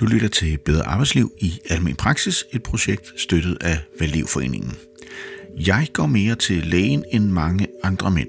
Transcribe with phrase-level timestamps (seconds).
[0.00, 4.76] Du lytter til Bedre Arbejdsliv i Almen Praksis, et projekt støttet af Valdivforeningen.
[5.66, 8.28] Jeg går mere til lægen end mange andre mænd.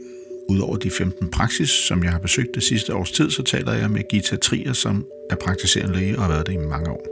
[0.49, 3.91] Udover de 15 praksis, som jeg har besøgt det sidste års tid, så taler jeg
[3.91, 7.06] med Gita Trier, som er praktiserende læge og har været det i mange år.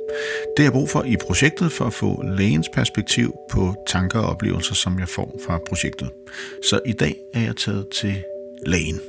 [0.57, 4.29] Det er jeg brug for i projektet for at få lægens perspektiv på tanker og
[4.29, 6.09] oplevelser, som jeg får fra projektet.
[6.69, 8.23] Så i dag er jeg taget til
[8.65, 8.99] lægen.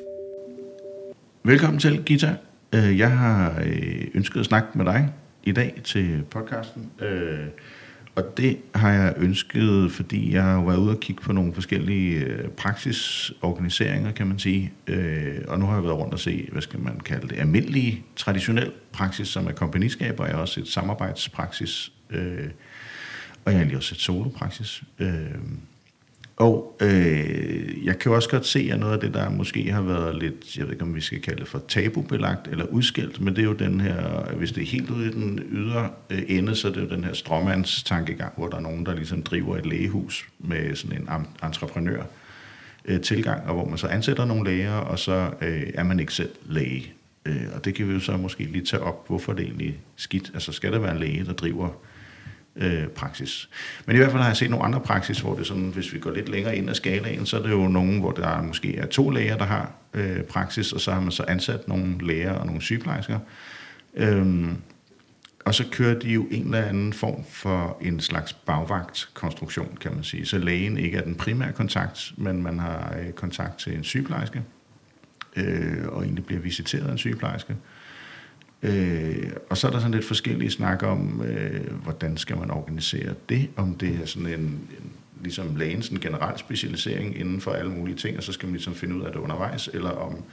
[1.45, 2.37] Velkommen til, Gita.
[2.75, 5.13] Øh, jeg har øh, ønsket at snakke med dig
[5.47, 6.91] i dag til podcasten.
[7.01, 7.47] Øh,
[8.15, 12.25] og det har jeg ønsket, fordi jeg har været ude og kigge på nogle forskellige
[12.25, 14.73] øh, praksisorganiseringer, kan man sige.
[14.87, 18.05] Øh, og nu har jeg været rundt og se, hvad skal man kalde det, almindelig,
[18.17, 22.51] traditionel praksis, som er kompagniskab, og jeg har også et samarbejdspraksis, øh,
[23.45, 24.83] og jeg har lige også et solopraksis.
[24.99, 25.25] Øh,
[26.37, 30.19] og øh, jeg kan også godt se, at noget af det, der måske har været
[30.19, 33.43] lidt, jeg ved ikke om vi skal kalde det for tabubelagt eller udskilt, men det
[33.43, 36.69] er jo den her, hvis det er helt ude i den ydre øh, ende, så
[36.69, 40.29] er det jo den her stråmandstankegang, hvor der er nogen, der ligesom driver et lægehus
[40.39, 41.09] med sådan en
[41.43, 42.03] entreprenør
[42.85, 46.15] øh, tilgang, og hvor man så ansætter nogle læger, og så øh, er man ikke
[46.15, 46.93] selv læge.
[47.25, 50.31] Øh, og det kan vi jo så måske lige tage op, hvorfor det egentlig skidt.
[50.35, 51.96] Altså skal der være en læge, der driver øh,
[52.59, 53.49] Øh, praksis.
[53.87, 55.99] Men i hvert fald har jeg set nogle andre praksis, hvor det sådan, hvis vi
[55.99, 58.87] går lidt længere ind ad skalaen, så er det jo nogen, hvor der måske er
[58.87, 62.47] to læger, der har øh, praksis, og så har man så ansat nogle læger og
[62.47, 63.19] nogle sygeplejersker.
[63.95, 64.57] Øhm,
[65.45, 70.05] og så kører de jo en eller anden form for en slags bagvagtkonstruktion, kan man
[70.05, 70.27] sige.
[70.27, 74.43] Så lægen ikke er den primære kontakt, men man har øh, kontakt til en sygeplejerske,
[75.37, 77.53] øh, og egentlig bliver visiteret af en sygeplejerske.
[77.53, 77.59] Øh,
[78.67, 83.15] Øh, og så er der sådan lidt forskellige snak om, øh, hvordan skal man organisere
[83.29, 84.93] det, om det er sådan en, en
[85.23, 88.75] ligesom lægens en generel specialisering inden for alle mulige ting, og så skal man ligesom
[88.75, 90.25] finde ud af det undervejs, eller om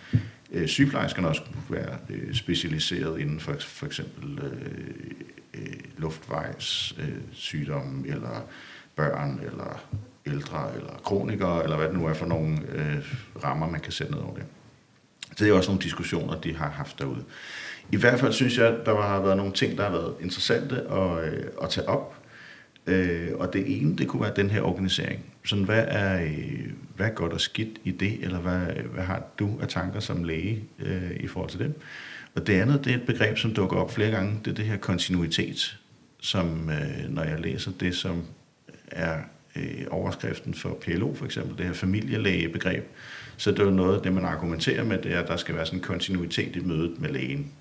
[0.52, 5.12] øh, sygeplejerskerne også kunne være øh, specialiseret inden for for eksempel øh,
[5.53, 8.47] øh, luftvejs øh, sygdomme, eller
[8.95, 9.84] børn, eller
[10.25, 13.13] ældre, eller kronikere, eller hvad det nu er for nogle øh,
[13.44, 14.46] rammer, man kan sætte ned over det.
[15.38, 17.24] Så det er også nogle diskussioner, de har haft derude.
[17.92, 21.34] I hvert fald synes jeg, der har været nogle ting, der har været interessante at,
[21.34, 22.16] øh, at tage op.
[22.88, 25.26] Øh, og det ene, det kunne være den her organisering.
[25.46, 28.60] Sådan, hvad er, øh, hvad er godt og skidt i det, eller hvad,
[28.94, 31.74] hvad har du af tanker som læge øh, i forhold til det?
[32.36, 34.66] Og det andet, det er et begreb, som dukker op flere gange, det er det
[34.66, 35.80] her kontinuitet,
[36.22, 38.24] som øh, når jeg læser det, som
[38.92, 39.18] er
[39.56, 42.84] øh, overskriften for PLO for eksempel, det her familielægebegreb,
[43.38, 45.66] så det er noget af det, man argumenterer med, det er, at der skal være
[45.66, 47.52] sådan en kontinuitet i mødet med lægen.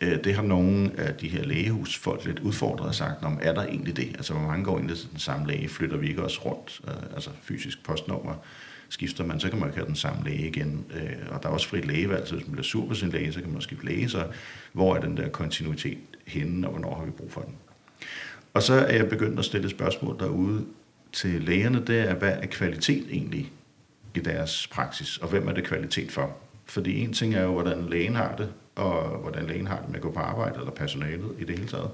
[0.00, 3.62] Øh, det har nogle af de her lægehusfolk lidt udfordret og sagt, om er der
[3.62, 4.08] egentlig det?
[4.08, 5.68] Altså, hvor mange går ind til den samme læge?
[5.68, 6.80] Flytter vi ikke også rundt?
[6.88, 8.34] Øh, altså, fysisk postnummer
[8.88, 10.84] skifter man, så kan man jo ikke have den samme læge igen.
[10.94, 13.32] Øh, og der er også frit lægevalg, så hvis man bliver sur på sin læge,
[13.32, 14.08] så kan man skifte læge.
[14.08, 14.26] Så
[14.72, 17.54] hvor er den der kontinuitet henne, og hvornår har vi brug for den?
[18.54, 20.64] Og så er jeg begyndt at stille spørgsmål derude
[21.12, 23.52] til lægerne, det er, hvad er kvalitet egentlig
[24.14, 26.36] i deres praksis, og hvem er det kvalitet for?
[26.64, 29.96] Fordi en ting er jo, hvordan lægen har det, og hvordan lægen har det med
[29.96, 31.90] at gå på arbejde, eller personalet i det hele taget.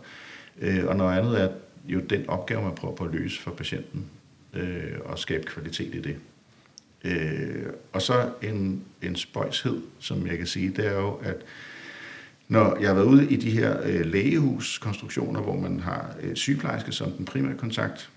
[0.60, 1.48] Øh, og noget andet er
[1.86, 4.06] jo den opgave, man prøver på at løse for patienten,
[4.52, 6.16] øh, og skabe kvalitet i det.
[7.04, 11.36] Øh, og så en, en spøjshed, som jeg kan sige, det er jo, at
[12.48, 16.92] når jeg har været ude i de her øh, lægehuskonstruktioner, hvor man har øh, sygeplejerske
[16.92, 18.10] som den primære kontakt,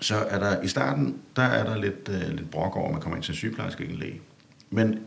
[0.00, 3.02] så er der i starten, der er der lidt, øh, lidt brok over, at man
[3.02, 4.20] kommer ind til en sygeplejerske og en læge.
[4.70, 5.00] Men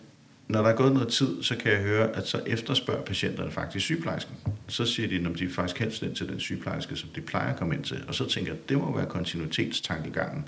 [0.51, 3.85] når der er gået noget tid, så kan jeg høre, at så efterspørger patienterne faktisk
[3.85, 4.35] sygeplejersken.
[4.67, 7.59] Så siger de, at de faktisk helst ind til den sygeplejerske, som de plejer at
[7.59, 8.03] komme ind til.
[8.07, 10.47] Og så tænker jeg, at det må være kontinuitetstankegangen,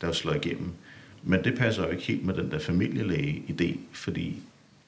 [0.00, 0.72] der er slået igennem.
[1.22, 4.42] Men det passer jo ikke helt med den der familielæge-idé, fordi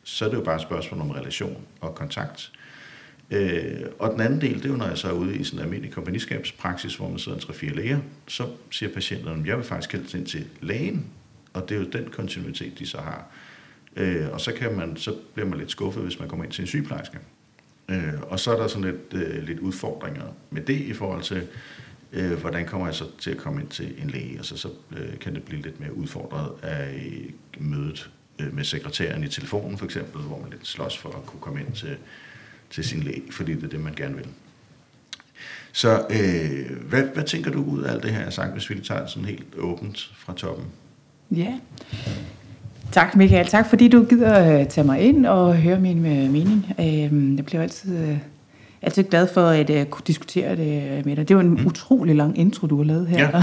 [0.04, 2.52] så er det jo bare et spørgsmål om relation og kontakt.
[3.30, 5.58] Øh, og den anden del, det er jo, når jeg så er ude i sådan
[5.58, 9.64] en almindelig kompagniskabspraksis, hvor man sidder en 3-4 læger, så siger patienterne, at jeg vil
[9.64, 11.06] faktisk helst ind til lægen,
[11.52, 13.26] og det er jo den kontinuitet, de så har.
[13.96, 16.62] Øh, og så, kan man, så bliver man lidt skuffet, hvis man kommer ind til
[16.62, 17.18] en sygeplejerske.
[17.88, 21.46] Øh, og så er der sådan lidt, øh, lidt udfordringer med det i forhold til,
[22.12, 24.36] øh, hvordan kommer jeg så til at komme ind til en læge.
[24.36, 27.10] Altså, så øh, kan det blive lidt mere udfordret af
[27.58, 31.40] mødet øh, med sekretæren i telefonen for eksempel, hvor man lidt slås for at kunne
[31.40, 31.96] komme ind til,
[32.70, 34.26] til sin læge, fordi det er det, man gerne vil.
[35.72, 38.70] Så øh, hvad, hvad tænker du ud af alt det her, jeg har sagt, hvis
[38.70, 40.66] vi tager sådan helt åbent fra toppen?
[41.30, 41.58] Ja,
[42.92, 46.66] Tak Michael, tak fordi du gider uh, tage mig ind og høre min uh, mening.
[46.78, 48.16] Uh, jeg bliver altid, uh,
[48.82, 51.28] altid glad for at kunne diskutere det med dig.
[51.28, 51.66] Det var en mm.
[51.66, 53.18] utrolig lang intro, du har lavet her.
[53.18, 53.42] Ja.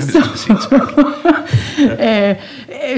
[0.00, 0.18] så,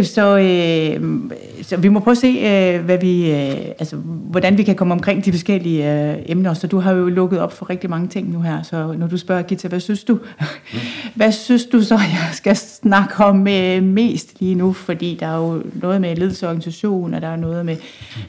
[0.01, 1.31] uh, så, uh,
[1.65, 4.95] så vi må prøve at se, øh, hvad vi, øh, altså, hvordan vi kan komme
[4.95, 6.55] omkring de forskellige øh, emner.
[6.55, 8.63] Så du har jo lukket op for rigtig mange ting nu her.
[8.63, 10.15] Så når du spørger Gita, hvad synes du?
[10.15, 10.79] Mm.
[11.15, 14.73] hvad synes du så, jeg skal snakke om øh, mest lige nu?
[14.73, 17.77] Fordi der er jo noget med ledelsesorganisation, og der er noget med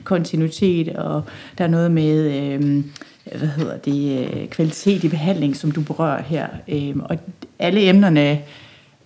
[0.03, 1.23] kontinuitet, og
[1.57, 2.33] der er noget med...
[2.41, 2.83] Øh,
[3.37, 6.47] hvad hedder det, øh, kvalitet i behandling, som du berører her.
[6.67, 7.17] Øh, og
[7.59, 8.39] alle emnerne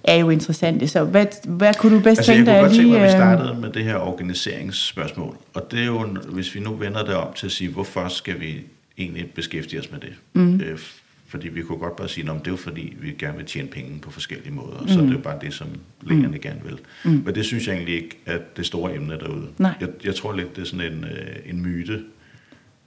[0.03, 0.87] er jo interessante.
[0.87, 2.61] Så hvad, hvad kunne du bedst altså, tænke dig lige...
[2.61, 5.37] Jeg kunne godt tænke mig, at vi startede med det her organiseringsspørgsmål.
[5.53, 8.39] Og det er jo, hvis vi nu vender det om til at sige, hvorfor skal
[8.39, 8.63] vi
[8.97, 10.13] egentlig beskæftige os med det?
[10.33, 10.61] Mm.
[10.61, 10.79] Øh,
[11.27, 13.67] fordi vi kunne godt bare sige, at det er jo fordi, vi gerne vil tjene
[13.67, 14.81] penge på forskellige måder.
[14.81, 14.87] Mm.
[14.87, 15.67] Så det er jo bare det, som
[16.01, 16.39] lægerne mm.
[16.39, 16.79] gerne vil.
[17.05, 17.21] Mm.
[17.25, 19.47] Men det synes jeg egentlig ikke er det store emne derude.
[19.57, 19.73] Nej.
[19.81, 22.03] Jeg, jeg tror lidt, det er sådan en, øh, en myte,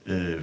[0.05, 0.35] øh,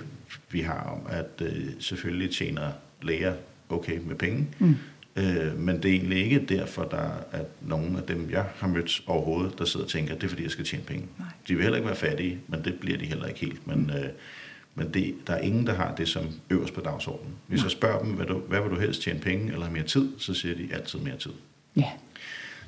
[0.50, 2.66] vi har om, at øh, selvfølgelig tjener
[3.02, 3.32] læger
[3.68, 4.46] okay med penge.
[4.58, 4.76] Mm.
[5.16, 9.02] Øh, men det er egentlig ikke derfor, der at nogle af dem, jeg har mødt
[9.06, 11.08] overhovedet, der sidder og tænker, at det er fordi, jeg skal tjene penge.
[11.18, 11.28] Nej.
[11.48, 13.66] De vil heller ikke være fattige, men det bliver de heller ikke helt.
[13.66, 13.90] Men, mm.
[13.90, 14.08] øh,
[14.74, 17.34] men det, der er ingen, der har det som øverst på dagsordenen.
[17.46, 20.08] Hvis jeg spørger dem, hvad, du, hvad vil du helst tjene penge eller mere tid,
[20.18, 21.32] så siger de altid mere tid.
[21.76, 21.90] Ja.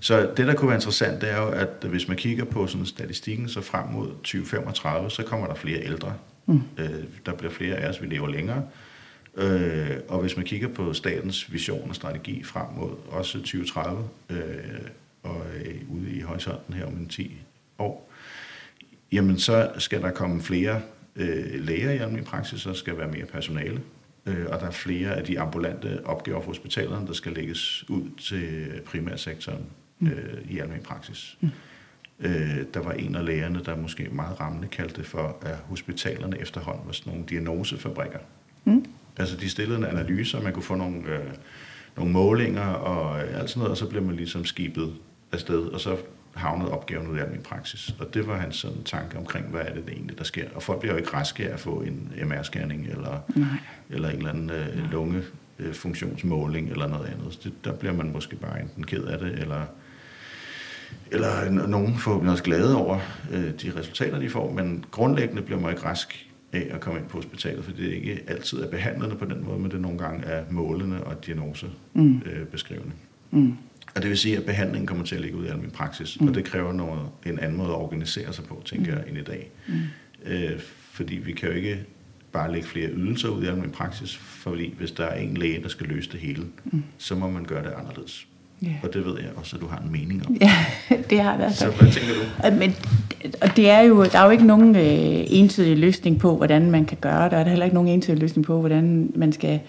[0.01, 2.87] Så det, der kunne være interessant, det er jo, at hvis man kigger på sådan
[2.87, 6.15] statistikken, så frem mod 2035, så kommer der flere ældre.
[6.47, 6.63] Mm.
[6.79, 6.91] Øh,
[7.27, 8.63] der bliver flere af os, vi lever længere.
[9.37, 14.39] Øh, og hvis man kigger på statens vision og strategi frem mod også 2030, øh,
[15.23, 17.37] og øh, ude i horisonten her om en 10
[17.79, 18.11] år,
[19.13, 20.81] jamen så skal der komme flere
[21.17, 23.81] øh, læger i almindelig praksis, så skal være mere personale,
[24.27, 28.11] øh, og der er flere af de ambulante opgaver for hospitalerne, der skal lægges ud
[28.19, 29.67] til primærsektoren
[29.99, 30.09] mm.
[30.09, 31.39] øh, i almindelig praksis.
[31.41, 31.51] Mm.
[32.21, 36.41] Øh, der var en af lægerne, der måske meget rammende kaldte det for, at hospitalerne
[36.41, 38.19] efterhånden var sådan nogle diagnosefabrikker.
[38.65, 38.85] Mm.
[39.17, 41.31] Altså de stillede en analyse, og man kunne få nogle, øh,
[41.97, 44.93] nogle målinger og alt sådan noget, og så blev man ligesom skibet
[45.33, 45.97] afsted, og så
[46.35, 47.95] havnede opgaven ud af min praksis.
[48.01, 50.45] Og det var hans sådan tanke omkring, hvad er det egentlig, der sker.
[50.55, 53.49] Og folk bliver jo ikke raske af at få en MR-scanning eller, Nej.
[53.91, 57.41] eller en eller anden øh, lungefunktionsmåling eller noget andet.
[57.45, 59.67] Det, der bliver man måske bare enten ked af det, eller
[61.11, 62.99] eller nogen får også glade over
[63.33, 67.09] øh, de resultater, de får, men grundlæggende bliver man ikke rask af at komme ind
[67.09, 70.25] på hospitalet, fordi det ikke altid er behandlende på den måde, men det nogle gange
[70.25, 72.93] er målende og diagnosebeskrivende.
[73.31, 73.39] Mm.
[73.39, 73.57] Øh, mm.
[73.95, 76.21] Og det vil sige, at behandlingen kommer til at ligge ud i al min praksis,
[76.21, 76.29] mm.
[76.29, 78.99] og det kræver noget, en anden måde at organisere sig på, tænker mm.
[78.99, 79.51] jeg, end i dag.
[79.69, 79.75] Mm.
[80.25, 80.61] Øh,
[80.93, 81.85] fordi vi kan jo ikke
[82.33, 85.69] bare lægge flere ydelser ud i min praksis, fordi hvis der er en læge, der
[85.69, 86.83] skal løse det hele, mm.
[86.99, 88.27] så må man gøre det anderledes.
[88.65, 88.75] Yeah.
[88.83, 90.37] Og det ved jeg også, at du har en mening om.
[90.41, 90.53] Ja,
[91.11, 91.73] det har jeg i hvert fald.
[91.73, 92.57] Så hvad tænker du?
[92.59, 92.75] Men,
[93.43, 96.85] og det er jo, der er jo ikke nogen øh, entydig løsning på, hvordan man
[96.85, 97.31] kan gøre det.
[97.31, 99.61] Der er heller ikke nogen entydig løsning på, hvordan man skal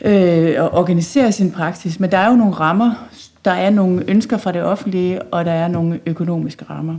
[0.00, 2.00] øh, organisere sin praksis.
[2.00, 3.08] Men der er jo nogle rammer.
[3.44, 6.98] Der er nogle ønsker fra det offentlige, og der er nogle økonomiske rammer.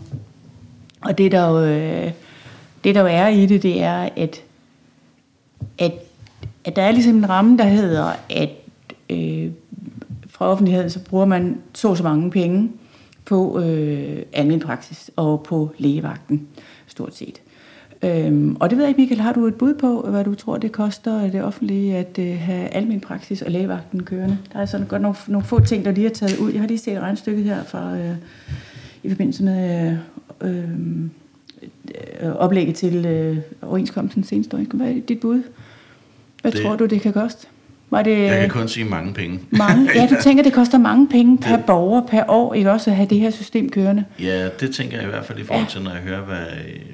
[1.01, 2.11] Og det der jo, øh,
[2.83, 4.41] det der jo er i det, det er, at,
[5.77, 5.93] at,
[6.65, 8.49] at der er ligesom en ramme, der hedder, at
[9.09, 9.51] øh,
[10.33, 12.71] fra offentligheden, så bruger man så så mange penge
[13.25, 16.47] på øh, almen praksis og på lægevagten,
[16.87, 17.41] stort set.
[18.03, 20.57] Øhm, og det ved jeg ikke, Michael, har du et bud på, hvad du tror,
[20.57, 24.37] det koster det offentlige at øh, have almen praksis og lægevagten kørende?
[24.53, 26.51] Der er sådan godt nogle, nogle få ting, der lige er taget ud.
[26.51, 28.15] Jeg har lige set regnstykket her fra, øh,
[29.03, 29.97] i forbindelse med
[30.41, 30.69] øh,
[32.21, 34.61] øh, oplægget til øh, overenskomsten seneste år.
[34.73, 35.43] Hvad er dit bud?
[36.41, 37.47] Hvad det, tror du, det kan koste?
[37.93, 39.39] Var det, jeg kan kun sige mange penge.
[39.49, 39.89] Mange?
[39.95, 42.95] Ja, du tænker, det koster mange penge per det, borger per år, ikke også at
[42.95, 44.05] have det her system kørende?
[44.19, 46.45] Ja, det tænker jeg i hvert fald i forhold til, når jeg hører, hvad,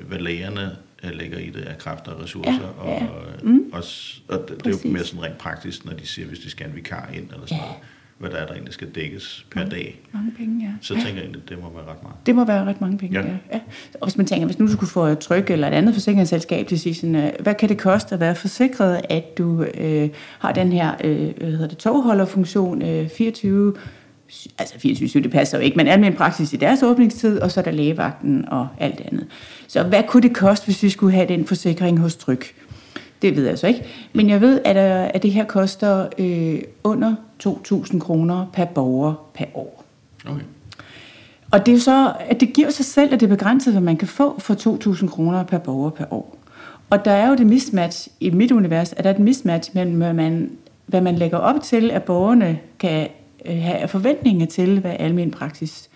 [0.07, 0.71] hvad lægerne
[1.03, 2.51] øh, lægger i det af kræfter og ressourcer.
[2.85, 2.95] Ja, ja.
[2.95, 3.61] Og, mm.
[3.73, 3.83] og,
[4.29, 6.67] og det, det er jo mere sådan rent praktisk, når de siger, hvis de skal
[6.67, 7.63] en vikar ind eller sådan ja.
[7.63, 7.77] noget
[8.19, 9.99] hvad der er, der egentlig skal dækkes per mange, dag.
[10.13, 10.71] Mange penge, ja.
[10.81, 12.15] Så tænker jeg at det må være ret meget.
[12.25, 13.25] Det må være ret mange penge, ja.
[13.25, 13.33] ja.
[13.53, 13.59] ja.
[13.93, 16.67] Og hvis man tænker, hvis nu du skulle få et tryk eller et andet forsikringsselskab
[16.67, 20.09] til at sige sådan, øh, hvad kan det koste at være forsikret, at du øh,
[20.39, 23.73] har den her, øh, hvad hedder det, togholderfunktion, øh, 24
[24.59, 27.63] altså 24 det passer jo ikke, men almindelig praksis i deres åbningstid, og så er
[27.63, 29.27] der lægevagten og alt andet.
[29.67, 32.45] Så hvad kunne det koste, hvis vi skulle have den forsikring hos Tryk?
[33.21, 33.83] Det ved jeg så ikke.
[34.13, 39.13] Men jeg ved, at, øh, at det her koster øh, under 2.000 kroner per borger
[39.34, 39.86] per år.
[40.25, 40.41] Okay.
[41.51, 43.98] Og det er så, at det giver sig selv, at det er begrænset, hvad man
[43.98, 44.53] kan få for
[45.03, 46.38] 2.000 kroner per borger per år.
[46.89, 49.98] Og der er jo det mismatch i mit univers, at der er et mismatch mellem,
[49.98, 50.51] hvad man,
[50.86, 53.08] hvad man lægger op til, at borgerne kan
[53.46, 55.89] øh, have forventninger til, hvad almen praksis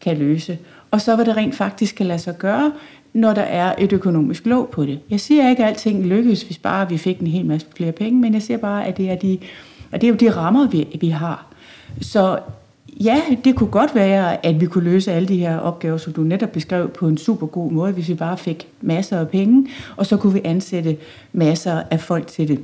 [0.00, 0.58] kan løse.
[0.90, 2.72] Og så hvad det rent faktisk kan lade sig gøre,
[3.12, 5.00] når der er et økonomisk låg på det.
[5.10, 8.20] Jeg siger ikke, at alting lykkes, hvis bare vi fik en hel masse flere penge,
[8.20, 9.38] men jeg siger bare, at det er, de,
[9.94, 11.46] og det er jo de rammer, vi, vi har.
[12.00, 12.38] Så
[13.00, 16.20] ja, det kunne godt være, at vi kunne løse alle de her opgaver, som du
[16.20, 20.06] netop beskrev, på en super god måde, hvis vi bare fik masser af penge, og
[20.06, 20.96] så kunne vi ansætte
[21.32, 22.60] masser af folk til det.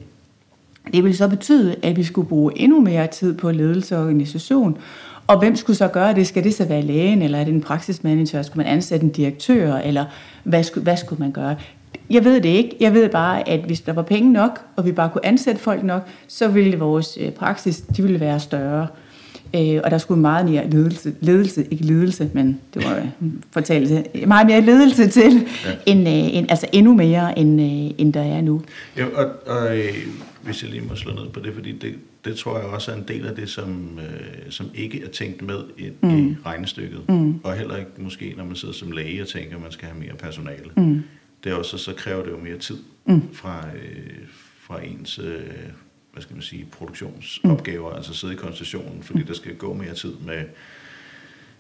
[0.93, 4.79] Det ville så betyde, at vi skulle bruge endnu mere tid på ledelse og organisation,
[5.27, 6.27] og hvem skulle så gøre det?
[6.27, 8.43] Skal det så være lægen, eller er det en praksismanager?
[8.43, 10.05] Skulle man ansætte en direktør, eller
[10.45, 11.57] hvad skulle, hvad skulle man gøre?
[12.11, 12.76] Jeg ved det ikke.
[12.81, 15.83] Jeg ved bare, at hvis der var penge nok, og vi bare kunne ansætte folk
[15.83, 18.87] nok, så ville vores øh, praksis de ville være større.
[19.57, 23.07] Øh, og der skulle meget mere ledelse, ledelse, ikke ledelse, men det var
[23.50, 25.33] fortalelse, meget mere ledelse til,
[25.67, 25.71] ja.
[25.87, 28.62] end, øh, end, altså endnu mere, end, øh, end der er nu.
[28.97, 29.95] Ja, og, og øh,
[30.43, 32.97] hvis jeg lige må slå ned på det, fordi det, det tror jeg også er
[32.97, 36.29] en del af det, som, øh, som ikke er tænkt med i, mm.
[36.29, 37.00] i regnestykket.
[37.09, 37.40] Mm.
[37.43, 40.00] Og heller ikke måske, når man sidder som læge og tænker, at man skal have
[40.00, 40.71] mere personale.
[40.76, 41.02] Mm.
[41.44, 43.35] Det også, så kræver det jo mere tid mm.
[43.35, 44.18] fra, øh,
[44.61, 45.47] fra ens øh,
[46.12, 47.97] hvad skal man sige, produktionsopgaver, mm.
[47.97, 49.26] altså sidde i konstitutionen, fordi mm.
[49.26, 50.44] der skal gå mere tid med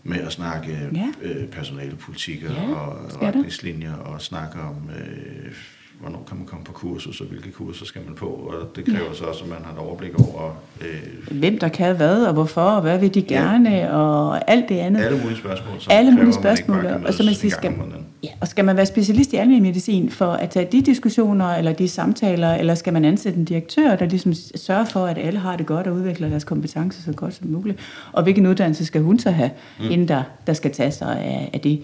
[0.02, 1.12] med at snakke ja.
[1.22, 5.54] øh, personalepolitikker ja, og retningslinjer og snakke om øh,
[6.00, 9.08] hvornår kan man komme på kursus, og hvilke kurser skal man på, og det kræver
[9.08, 9.14] ja.
[9.14, 10.50] så også, at man har et overblik over...
[10.80, 13.96] Øh, Hvem der kan hvad, og hvorfor, og hvad vil de gerne, ja.
[13.96, 15.00] og alt det andet.
[15.00, 17.74] Alle mulige spørgsmål, som Alle mulige spørgsmål, og så man siger, skal,
[18.22, 21.72] ja, og skal man være specialist i almindelig medicin for at tage de diskussioner, eller
[21.72, 25.56] de samtaler, eller skal man ansætte en direktør, der ligesom sørger for, at alle har
[25.56, 27.78] det godt og udvikler deres kompetencer så godt som muligt,
[28.12, 29.90] og hvilken uddannelse skal hun så have, mm.
[29.90, 31.82] inden der, der skal tage sig af, af det.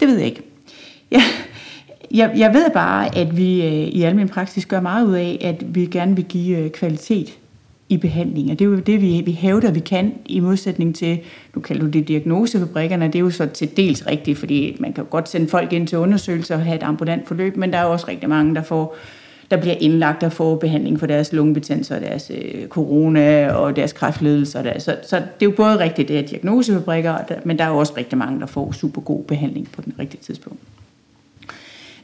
[0.00, 0.42] Det ved jeg ikke.
[1.10, 1.22] Ja,
[2.10, 5.74] jeg, jeg ved bare, at vi øh, i almen praksis gør meget ud af, at
[5.74, 7.38] vi gerne vil give øh, kvalitet
[7.88, 8.50] i behandling.
[8.50, 11.18] Og det er jo det, vi, vi hævder, vi kan, i modsætning til,
[11.54, 15.04] nu kalder du det diagnosefabrikkerne, det er jo så til dels rigtigt, fordi man kan
[15.04, 17.82] jo godt sende folk ind til undersøgelser og have et ambulant forløb, men der er
[17.82, 18.96] jo også rigtig mange, der får
[19.50, 23.92] der bliver indlagt og får behandling for deres lungebetændelse og deres øh, corona og deres
[23.92, 24.58] kræftledelse.
[24.58, 24.78] Og der.
[24.78, 27.14] Så, så det er jo både rigtigt, det er diagnosefabrikker,
[27.44, 30.20] men der er jo også rigtig mange, der får super god behandling på den rigtige
[30.20, 30.60] tidspunkt.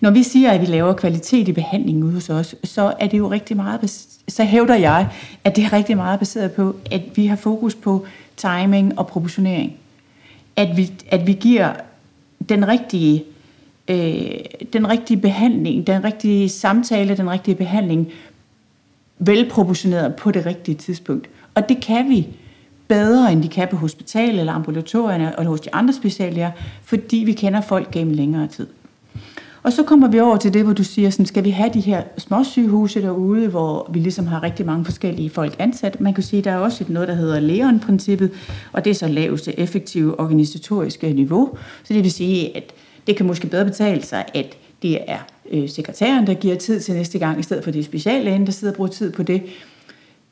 [0.01, 3.19] Når vi siger, at vi laver kvalitet i behandlingen ude hos os, så er det
[3.19, 5.09] jo rigtig meget, så hævder jeg,
[5.45, 9.77] at det er rigtig meget baseret på, at vi har fokus på timing og proportionering.
[10.57, 11.73] At vi, at vi giver
[12.49, 13.25] den rigtige,
[13.89, 14.31] øh,
[14.73, 18.09] den rigtige behandling, den rigtige samtale, den rigtige behandling,
[19.19, 21.29] velproportioneret på det rigtige tidspunkt.
[21.55, 22.29] Og det kan vi
[22.89, 26.51] bedre, end de kan på hospitalet eller ambulatorierne eller hos de andre speciallæger,
[26.83, 28.67] fordi vi kender folk gennem længere tid.
[29.67, 31.81] Og så kommer vi over til det, hvor du siger, sådan, skal vi have de
[31.81, 36.01] her små sygehuse derude, hvor vi ligesom har rigtig mange forskellige folk ansat.
[36.01, 38.31] Man kan sige, der er også et noget, der hedder Leon-princippet,
[38.73, 41.51] og det er så laveste effektive organisatoriske niveau.
[41.85, 42.73] Så det vil sige, at
[43.07, 45.19] det kan måske bedre betale sig, at det er
[45.53, 48.53] øh, sekretæren, der giver tid til næste gang, i stedet for det er speciallægen, der
[48.53, 49.43] sidder og bruger tid på det.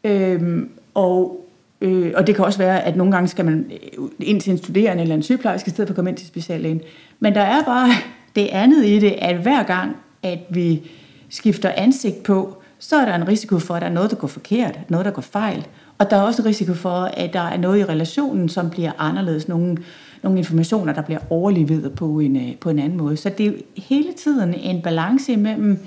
[0.05, 1.47] Øhm, og,
[1.81, 4.59] øh, og det kan også være, at nogle gange skal man øh, ind til en
[4.59, 6.81] studerende eller en sygeplejerske, i stedet for at komme ind til speciallægen.
[7.21, 7.91] Men der er bare
[8.37, 10.91] det andet i det, at hver gang, at vi
[11.29, 14.29] skifter ansigt på, så er der en risiko for, at der er noget, der går
[14.29, 15.67] forkert, noget, der går fejl.
[15.99, 18.93] Og der er også en risiko for, at der er noget i relationen, som bliver
[18.99, 19.49] anderledes.
[19.49, 19.77] Nogle,
[20.23, 23.17] nogle informationer, der bliver overlevet på en, øh, på en anden måde.
[23.17, 25.79] Så det er hele tiden en balance imellem,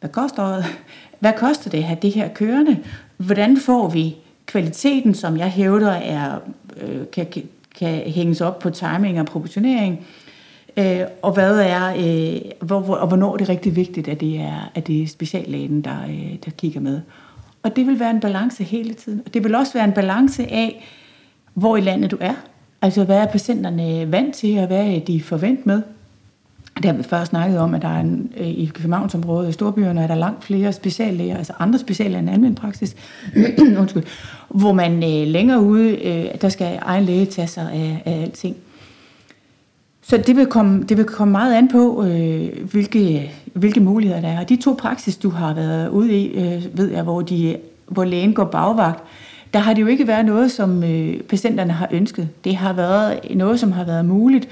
[0.00, 0.62] hvad koster,
[1.18, 2.78] hvad koster det at have det her kørende?
[3.16, 6.38] Hvordan får vi kvaliteten, som jeg hævder er,
[6.80, 7.26] øh, kan,
[7.78, 10.06] kan hænges op på timing og proportionering,
[10.76, 14.40] Øh, og hvad er, øh, hvor, hvor, og hvornår er det rigtig vigtigt, at det
[14.40, 17.00] er, at det er speciallægen, der, øh, der kigger med.
[17.62, 19.22] Og det vil være en balance hele tiden.
[19.26, 20.84] Og det vil også være en balance af,
[21.54, 22.34] hvor i landet du er.
[22.82, 25.82] Altså, hvad er patienterne vant til, og hvad er de forvent med?
[26.76, 30.02] Det har vi før snakket om, at der er en, øh, i Københavnsområdet i storbyerne
[30.02, 32.96] er der langt flere speciallæger, altså andre speciallæger end almindelig praksis,
[33.80, 34.02] undskyld,
[34.48, 38.56] hvor man øh, længere ude, øh, der skal egen læge tage sig af, af alting.
[40.06, 44.28] Så det vil komme, det vil komme meget an på, øh, hvilke, hvilke muligheder der
[44.28, 44.40] er.
[44.40, 47.56] Og de to praksis, du har været ude i, øh, ved jeg, hvor, de,
[47.86, 49.02] hvor lægen går bagvagt,
[49.54, 52.28] der har det jo ikke været noget, som øh, patienterne har ønsket.
[52.44, 54.48] Det har været noget, som har været muligt,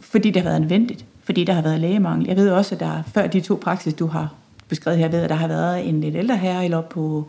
[0.00, 2.26] fordi det har været nødvendigt, fordi der har været lægemangel.
[2.26, 4.28] Jeg ved også, at der før de to praksis, du har
[4.68, 7.26] beskrevet her, ved, at der har været en lidt ældre herre op på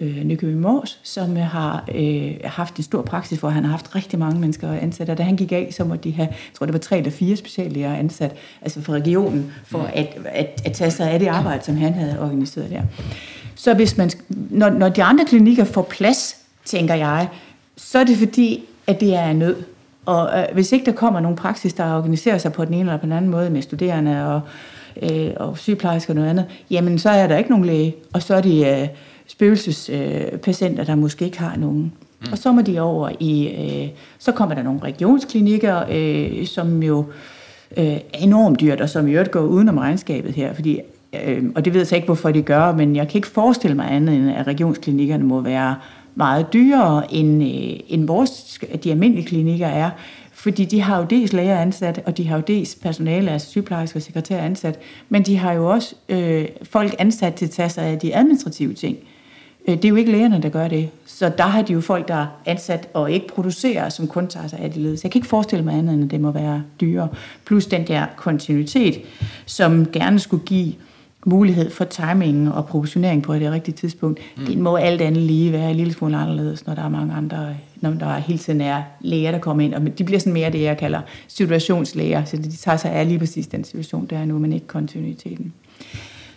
[0.00, 4.18] øh, Nykøbing Mors, som har øh, haft en stor praksis, hvor han har haft rigtig
[4.18, 5.10] mange mennesker ansat.
[5.10, 7.10] Og da han gik af, så måtte de have, jeg tror det var tre eller
[7.10, 11.64] fire speciallæger ansat, altså for regionen, for at, at, at tage sig af det arbejde,
[11.64, 12.82] som han havde organiseret der.
[13.54, 17.28] Så hvis man, når, når de andre klinikker får plads, tænker jeg,
[17.76, 19.56] så er det fordi, at det er en nød.
[20.06, 22.96] Og øh, hvis ikke der kommer nogen praksis, der organiserer sig på den ene eller
[22.96, 24.40] på den anden måde med studerende og,
[25.02, 28.34] øh, og sygeplejersker og noget andet, jamen så er der ikke nogen læge, og så
[28.34, 28.66] er de...
[28.66, 28.88] Øh,
[29.26, 32.32] spøgelsespatienter, der måske ikke har nogen Mm.
[32.32, 37.04] Og så må de over i, øh, så kommer der nogle regionsklinikker, øh, som jo
[37.76, 40.80] øh, er enormt dyrt, og som i øvrigt går udenom regnskabet her, fordi
[41.26, 43.76] øh, og det ved jeg så ikke, hvorfor de gør, men jeg kan ikke forestille
[43.76, 45.76] mig andet, end at regionsklinikkerne må være
[46.14, 49.90] meget dyrere, end, øh, end vores, de almindelige klinikker er.
[50.32, 53.98] Fordi de har jo dels læger ansat, og de har jo dels personale, altså sygeplejersker
[53.98, 54.78] og sekretær ansat,
[55.08, 58.74] men de har jo også øh, folk ansat til at tage sig af de administrative
[58.74, 58.96] ting.
[58.96, 59.15] Øh,
[59.66, 60.88] det er jo ikke lægerne, der gør det.
[61.06, 64.46] Så der har de jo folk, der er ansat og ikke producerer, som kun tager
[64.46, 65.06] sig af de ledelser.
[65.06, 67.08] Jeg kan ikke forestille mig andet, end at det må være dyrere.
[67.44, 69.00] Plus den der kontinuitet,
[69.46, 70.72] som gerne skulle give
[71.26, 74.46] mulighed for timing og proportionering på det rigtige tidspunkt, mm.
[74.46, 77.56] det må alt andet lige være en lille smule anderledes, når der er mange andre,
[77.80, 80.62] når der hele tiden er læger, der kommer ind, og de bliver sådan mere det,
[80.62, 84.38] jeg kalder situationslæger, så de tager sig af lige præcis den situation, der er nu,
[84.38, 85.52] men ikke kontinuiteten.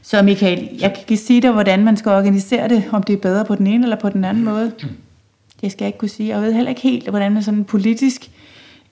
[0.01, 3.45] Så Michael, jeg kan sige dig, hvordan man skal organisere det, om det er bedre
[3.45, 4.71] på den ene eller på den anden måde.
[5.61, 6.29] Det skal jeg ikke kunne sige.
[6.35, 8.31] Jeg ved heller ikke helt, hvordan man sådan politisk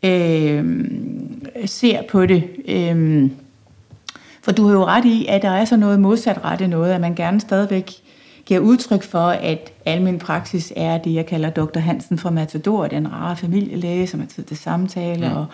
[0.04, 0.66] øh,
[1.66, 2.44] ser på det.
[2.68, 3.30] Øh,
[4.42, 7.16] for du har jo ret i, at der er så noget modsat noget, at man
[7.16, 7.92] gerne stadigvæk
[8.46, 11.80] giver udtryk for, at almen praksis er det, jeg kalder Dr.
[11.80, 15.36] Hansen fra Matador, den rare familielæge, som er tid til samtale, mm.
[15.36, 15.46] og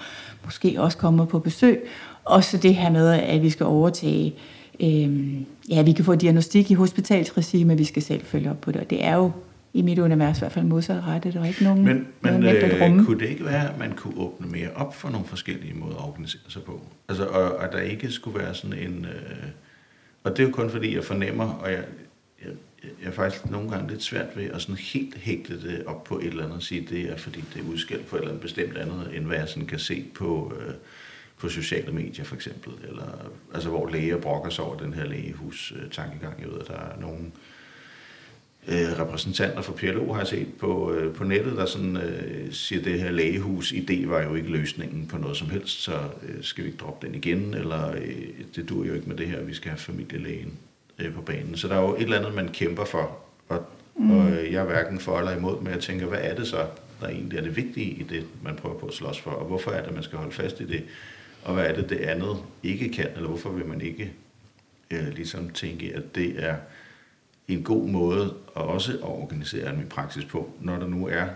[0.46, 1.88] måske også kommer på besøg.
[2.26, 4.63] Og så det her med, at vi skal overtage, øh,
[5.70, 8.82] ja, vi kan få diagnostik i hospitalsregi, men vi skal selv følge op på det.
[8.82, 9.32] Og det er jo
[9.74, 11.36] i mit univers i hvert fald modsatrettet.
[11.36, 14.70] Er ikke nogen, men, men øh, kunne det ikke være, at man kunne åbne mere
[14.76, 16.82] op for nogle forskellige måder at organisere sig på?
[17.10, 19.06] Altså, og, og der ikke skulle være sådan en...
[19.06, 19.48] Øh,
[20.24, 21.84] og det er jo kun fordi, jeg fornemmer, og jeg,
[22.44, 22.52] jeg,
[22.84, 26.20] jeg er faktisk nogle gange lidt svært ved at sådan helt hægte det op på
[26.20, 28.42] et eller andet og sige, det er fordi, det er udskilt på et eller andet
[28.42, 30.54] bestemt andet, end hvad jeg sådan kan se på...
[30.60, 30.74] Øh,
[31.38, 36.42] på sociale medier for eksempel, eller altså hvor læger brokker sig over den her lægehus-tankegang.
[36.42, 37.34] Jeg ved, at der er nogen
[38.68, 42.80] øh, repræsentanter for PLO har jeg set på, øh, på nettet, der sådan, øh, siger,
[42.80, 46.64] at det her lægehus-idé var jo ikke løsningen på noget som helst, så øh, skal
[46.64, 49.54] vi ikke droppe den igen, eller øh, det dur jo ikke med det her, vi
[49.54, 50.54] skal have familielægen
[51.00, 51.58] øh, på banen.
[51.58, 53.18] Så der er jo et eller andet, man kæmper for,
[53.50, 53.66] og,
[53.98, 54.12] mm.
[54.12, 56.66] og øh, jeg er hverken for eller imod, men jeg tænker, hvad er det så,
[57.02, 59.72] der egentlig er det vigtige i det, man prøver på at slås for, og hvorfor
[59.72, 60.84] er det, man skal holde fast i det,
[61.46, 64.14] og hvad er det, det andet ikke kan, eller hvorfor vil man ikke
[64.92, 66.56] øh, ligesom tænke, at det er
[67.48, 71.28] en god måde at også at organisere min praksis på, når der nu er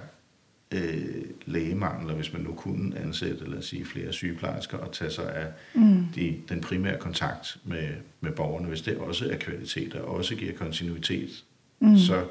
[0.71, 5.35] øh, lægemangel, hvis man nu kunne ansætte, lad os sige, flere sygeplejersker og tage sig
[5.35, 6.05] af mm.
[6.15, 7.89] de, den primære kontakt med,
[8.21, 11.43] med borgerne, hvis det også er kvalitet og også giver kontinuitet,
[11.79, 11.97] mm.
[11.97, 12.25] så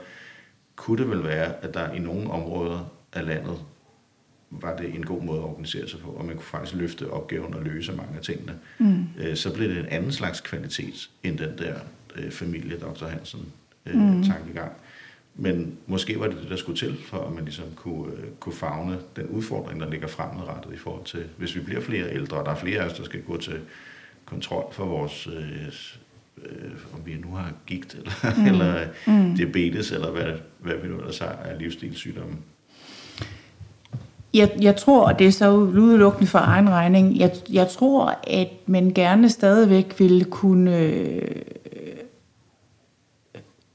[0.77, 3.59] kunne det vel være, at der i nogle områder af landet
[4.61, 7.55] var det en god måde at organisere sig på, og man kunne faktisk løfte opgaven
[7.55, 8.55] og løse mange af tingene.
[8.79, 9.05] Mm.
[9.19, 11.75] Øh, så blev det en anden slags kvalitet end den der
[12.17, 13.07] øh, familie, Dr.
[13.07, 13.53] Hansen
[13.87, 14.23] øh, mm.
[14.23, 14.73] tankegang.
[15.35, 18.55] Men måske var det det, der skulle til, for at man ligesom kunne, øh, kunne
[18.55, 22.45] fagne den udfordring, der ligger fremadrettet i forhold til, hvis vi bliver flere ældre, og
[22.45, 23.61] der er flere af os, der skal gå til
[24.25, 25.67] kontrol for vores, øh,
[26.47, 28.47] øh, om vi nu har gigt, eller, mm.
[28.47, 29.37] eller mm.
[29.37, 32.37] diabetes, eller hvad, hvad vi nu ellers har af livsstilssygdomme.
[34.37, 38.49] Jeg, jeg tror, og det er så udelukkende for egen regning, jeg, jeg tror, at
[38.67, 41.43] man gerne stadigvæk ville kunne øh,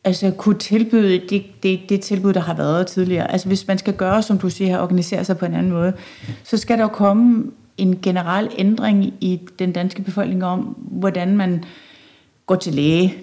[0.04, 3.32] altså kunne tilbyde det, det, det tilbud, der har været tidligere.
[3.32, 5.94] Altså hvis man skal gøre, som du siger, organisere sig på en anden måde,
[6.44, 11.64] så skal der jo komme en generel ændring i den danske befolkning om, hvordan man
[12.46, 13.16] går til læge.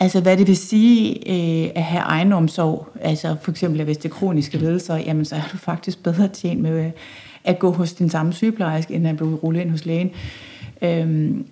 [0.00, 2.88] Altså hvad det vil sige øh, at have egenomsorg.
[3.00, 6.60] Altså for eksempel, hvis det er kroniske lidelser, jamen så er du faktisk bedre tjent
[6.60, 6.90] med
[7.44, 10.10] at gå hos din samme sygeplejerske, end at blive rullet ind hos lægen.
[10.82, 11.46] Øhm,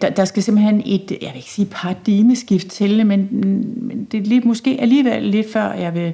[0.00, 3.28] der, der skal simpelthen et, jeg vil ikke sige paradigmeskift til, men,
[3.76, 6.12] men det er lige, måske alligevel lidt før, jeg vil,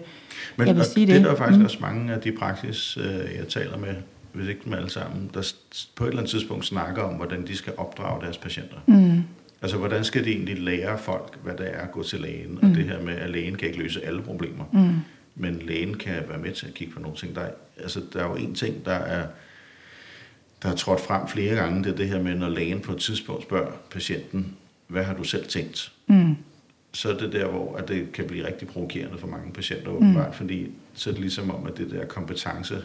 [0.57, 1.15] men, jeg vil sige det.
[1.15, 1.65] det er der faktisk mm.
[1.65, 3.05] også mange af de praksis, øh,
[3.39, 3.95] jeg taler med,
[4.33, 5.53] hvis ikke dem alle sammen, der
[5.95, 8.77] på et eller andet tidspunkt snakker om, hvordan de skal opdrage deres patienter.
[8.87, 9.23] Mm.
[9.63, 12.71] Altså, hvordan skal de egentlig lære folk, hvad det er at gå til lægen, mm.
[12.71, 14.95] og det her med, at lægen kan ikke løse alle problemer, mm.
[15.35, 17.35] men lægen kan være med til at kigge på nogle ting.
[17.35, 19.27] Der, altså, der er jo en ting, der er
[20.63, 22.99] der har trådt frem flere gange, det er det her med, når lægen på et
[22.99, 25.93] tidspunkt spørger patienten, hvad har du selv tænkt?
[26.07, 26.37] Mm.
[26.93, 29.97] Så er det der, hvor at det kan blive rigtig provokerende for mange patienter mm.
[29.97, 32.83] åbenbart, fordi så er det ligesom om, at det der kompetence,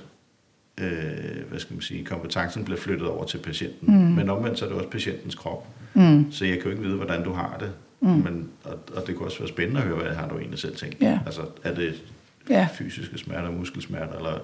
[0.82, 3.96] øh, hvad skal man sige, kompetencen bliver flyttet over til patienten.
[3.96, 4.16] Mm.
[4.16, 5.68] Men omvendt så er det også patientens krop.
[5.94, 6.32] Mm.
[6.32, 7.72] Så jeg kan jo ikke vide, hvordan du har det.
[8.02, 8.10] Mm.
[8.10, 10.76] Men, og, og det kunne også være spændende at høre, hvad har du egentlig selv
[10.76, 10.98] tænkt?
[11.04, 11.26] Yeah.
[11.26, 12.04] Altså, er det
[12.52, 12.70] yeah.
[12.70, 14.40] fysiske smerter, muskelsmerter, eller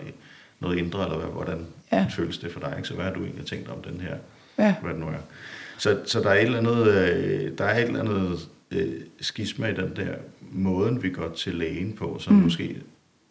[0.60, 2.06] noget indre, eller hvordan ja.
[2.10, 2.74] føles det for dig?
[2.78, 2.88] Ikke?
[2.88, 4.16] Så hvad har du egentlig tænkt om den her,
[4.60, 4.76] ja.
[4.82, 5.22] hvad det nu er?
[5.78, 9.68] Så, så der er et eller andet, øh, der er et eller andet øh, skisma
[9.68, 10.14] i den der
[10.52, 12.42] måden, vi går til lægen på, som mm.
[12.42, 12.78] måske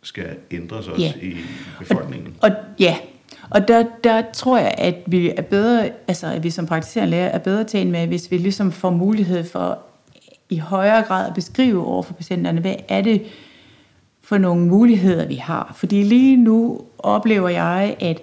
[0.02, 1.12] skal ændres også Ja.
[1.22, 1.36] i
[1.78, 2.34] befolkningen.
[2.42, 2.96] Og ja,
[3.50, 7.26] og der, der tror jeg, at vi er bedre, altså at vi som praktiserende læger
[7.26, 9.78] er bedre til med, hvis vi ligesom får mulighed for
[10.50, 13.22] i højere grad at beskrive over for patienterne, hvad er det
[14.22, 15.72] for nogle muligheder, vi har.
[15.76, 18.20] Fordi lige nu oplever jeg, at,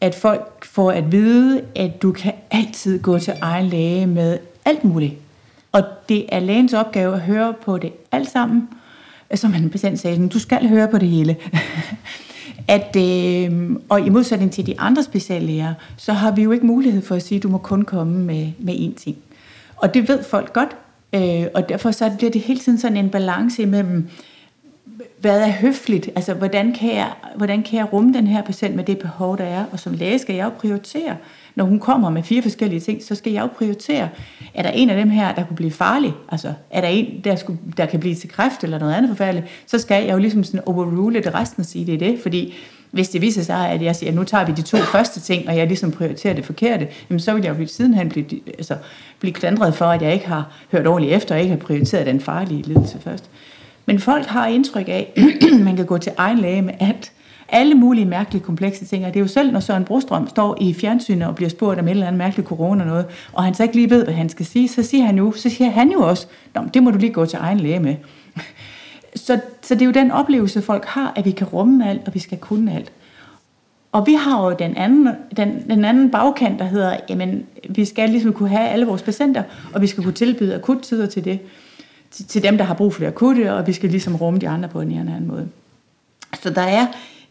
[0.00, 4.84] at folk får at vide, at du kan altid gå til egen læge med alt
[4.84, 5.14] muligt.
[5.72, 8.68] Og det er lægens opgave at høre på det alt sammen.
[9.34, 11.36] Øh, som en patient sagde, du skal høre på det hele.
[12.76, 17.02] at, øh, og i modsætning til de andre speciallæger, så har vi jo ikke mulighed
[17.02, 19.16] for at sige, at du må kun komme med, med én ting.
[19.76, 20.76] Og det ved folk godt,
[21.14, 24.08] øh, og derfor så bliver det hele tiden sådan en balance imellem,
[25.20, 26.10] hvad er høfligt?
[26.16, 29.44] Altså, hvordan kan, jeg, hvordan kan jeg rumme den her patient med det behov, der
[29.44, 29.64] er?
[29.72, 31.16] Og som læge skal jeg jo prioritere.
[31.54, 34.08] Når hun kommer med fire forskellige ting, så skal jeg jo prioritere.
[34.54, 36.12] Er der en af dem her, der kunne blive farlig?
[36.28, 39.46] Altså, er der en, der, skulle, der kan blive til kræft eller noget andet forfærdeligt?
[39.66, 42.20] Så skal jeg jo ligesom sådan overrule det resten og sige, det er det.
[42.22, 42.54] Fordi
[42.90, 45.48] hvis det viser sig, at jeg siger, at nu tager vi de to første ting,
[45.48, 48.76] og jeg ligesom prioriterer det forkerte, jamen så vil jeg jo blive sidenhen blive, altså,
[49.20, 52.20] blive klandret for, at jeg ikke har hørt ordentligt efter, og ikke har prioriteret den
[52.20, 53.30] farlige lidelse først.
[53.86, 57.12] Men folk har indtryk af, at man kan gå til egen læge med alt.
[57.48, 59.06] Alle mulige mærkelige, komplekse ting.
[59.06, 61.86] Og det er jo selv, når Søren Brostrøm står i fjernsynet og bliver spurgt om
[61.86, 64.46] et eller andet mærkeligt corona noget, og han så ikke lige ved, hvad han skal
[64.46, 67.12] sige, så siger han jo, så siger han jo også, Nå, det må du lige
[67.12, 67.96] gå til egen læge med.
[69.16, 72.14] Så, så det er jo den oplevelse, folk har, at vi kan rumme alt, og
[72.14, 72.92] vi skal kunne alt.
[73.92, 78.10] Og vi har jo den anden, den, den anden bagkant, der hedder, jamen, vi skal
[78.10, 79.42] ligesom kunne have alle vores patienter,
[79.74, 81.38] og vi skal kunne tilbyde akuttider til det
[82.14, 84.48] til, til dem, der har brug for det akutte, og vi skal ligesom rumme de
[84.48, 85.48] andre på en eller anden måde.
[86.42, 86.86] Så der er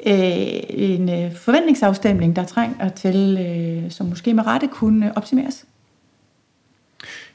[0.05, 5.65] øh, en øh, forventningsafstemning, der trænger til, øh, som måske med rette kunne øh, optimeres.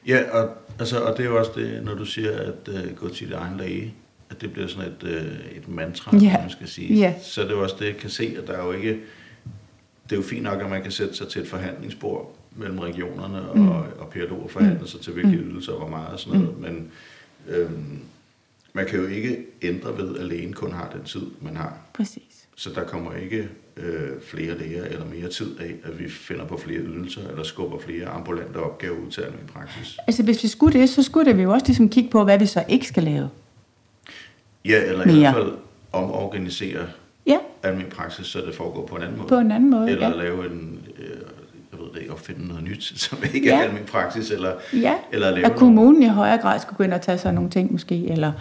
[0.07, 3.09] Ja, og, altså, og det er jo også det, når du siger, at uh, gå
[3.09, 3.93] til din egen læge,
[4.29, 6.41] at det bliver sådan et, uh, et mantra, yeah.
[6.41, 6.95] man skal sige.
[6.95, 7.13] Ja.
[7.21, 8.99] Så det er jo også det, jeg kan se, at der er jo ikke...
[10.03, 13.49] Det er jo fint nok, at man kan sætte sig til et forhandlingsbord mellem regionerne
[13.49, 13.69] og, mm.
[13.69, 15.49] og PLO og forhandle sig til, hvilke mm.
[15.49, 16.91] ydelser og hvor meget og sådan noget, men
[17.47, 17.99] øhm,
[18.73, 21.77] man kan jo ikke ændre ved, at lægen kun har den tid, man har.
[21.93, 22.45] Præcis.
[22.55, 26.57] Så der kommer ikke øh, flere læger eller mere tid af, at vi finder på
[26.57, 29.97] flere ydelser eller skubber flere ambulante opgaver ud til almindelig praksis.
[30.07, 32.39] Altså hvis vi skulle det, så skulle det vi jo også ligesom kigge på, hvad
[32.39, 33.29] vi så ikke skal lave.
[34.65, 35.19] Ja, eller i Mere.
[35.19, 35.53] hvert fald
[35.91, 36.87] omorganisere
[37.25, 39.27] Ja, almindelig praksis, så det foregår på en anden måde.
[39.29, 39.91] på en anden måde.
[39.91, 40.15] eller ja.
[40.23, 40.79] lave en,
[41.99, 43.55] ved ikke, opfinde noget nyt, som ikke Ja.
[43.57, 46.83] er almindelig praksis, eller, Ja, eller lave at noget- kommunen i højere grad skulle gå
[46.83, 48.31] ind og tage sig nogle ting måske, eller,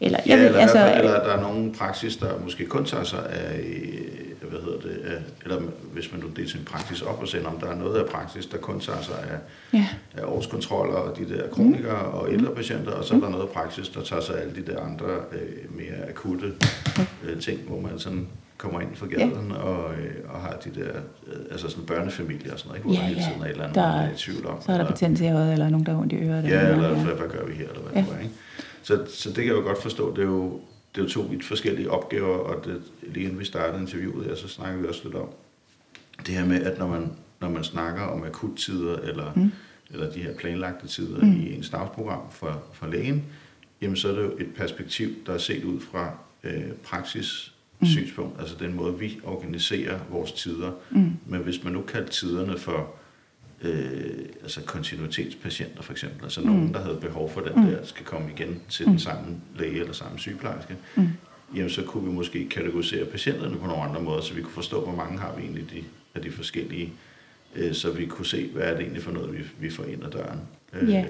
[0.00, 3.04] eller, Ja, jeg ved, eller, altså, eller der er nogen praksis, der måske kun tager
[3.04, 7.22] sig af, øh, hvad hedder det, af, eller hvis man nu deler sin praksis op
[7.22, 9.38] og sender, om der er noget af praksis, der kun tager sig af,
[9.78, 13.42] ja, af årskontroller og de der kronikere og ældre patienter, og så er der noget
[13.42, 16.52] af praksis, der tager sig af alle de der andre øh, mere akutte
[17.24, 18.26] øh, ting, hvor man sådan
[18.62, 19.56] kommer ind for gaden ja.
[19.56, 20.88] og, øh, og har de der,
[21.26, 22.86] øh, altså sådan børnefamilier og sådan noget, ikke?
[22.88, 23.26] hvor Ja, der hele ja.
[23.28, 24.62] tiden er et eller andet, Der- man er i tvivl om.
[24.62, 26.44] så er der eller- betændelse i øjet, eller nogen, der har ondt i øret.
[26.44, 27.04] Ja, eller noget.
[27.04, 27.98] hvad, hvad gør vi her, eller hvad Ja.
[27.98, 28.04] ja.
[28.06, 28.34] det var, ikke?
[28.82, 30.60] Så, så det kan jeg jo godt forstå, det er jo,
[30.94, 34.34] det er jo to vidt forskellige opgaver, og det, lige inden vi startede interviewet her,
[34.34, 35.28] så snakker vi også lidt om
[36.26, 39.52] det her med, at når man, når man snakker om akuttider, eller, mm.
[39.90, 41.32] eller de her planlagte tider mm.
[41.32, 43.24] i ens dagsprogram for, for lægen,
[43.82, 47.51] jamen så er det jo et perspektiv, der er set ud fra øh, praksis
[47.86, 50.72] synspunkt, altså den måde, vi organiserer vores tider.
[50.90, 51.12] Mm.
[51.26, 52.94] Men hvis man nu kalder tiderne for
[53.62, 54.10] øh,
[54.42, 56.46] altså kontinuitetspatienter for eksempel, altså mm.
[56.46, 57.70] nogen, der havde behov for den Mm.
[57.70, 61.08] der, skal komme igen til den samme læge eller samme sygeplejerske, Mm.
[61.56, 64.84] jamen så kunne vi måske kategorisere patienterne på nogle andre måder, så vi kunne forstå,
[64.84, 65.82] hvor mange har vi egentlig de,
[66.14, 66.92] af de forskellige,
[67.56, 70.04] øh, så vi kunne se, hvad er det egentlig for noget, vi, vi får ind
[70.04, 70.40] ad døren
[70.72, 71.04] øh, Ja.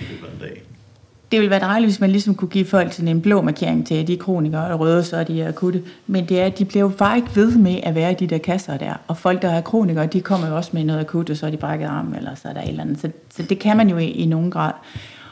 [0.00, 0.62] i løbet af en dag.
[1.30, 3.94] Det ville være dejligt, hvis man ligesom kunne give folk sådan en blå markering til,
[3.94, 5.82] at de er kronikere og røde, så er de øh, akutte.
[6.06, 8.26] Men det er, at de bliver jo bare ikke ved med at være i de
[8.26, 8.94] der kasser der.
[9.06, 11.50] Og folk, der er kronikere, de kommer jo også med noget akut, og så er
[11.50, 13.00] de brækket arm, eller så er der et eller andet.
[13.00, 14.72] Så, så det kan man jo i, i nogen grad.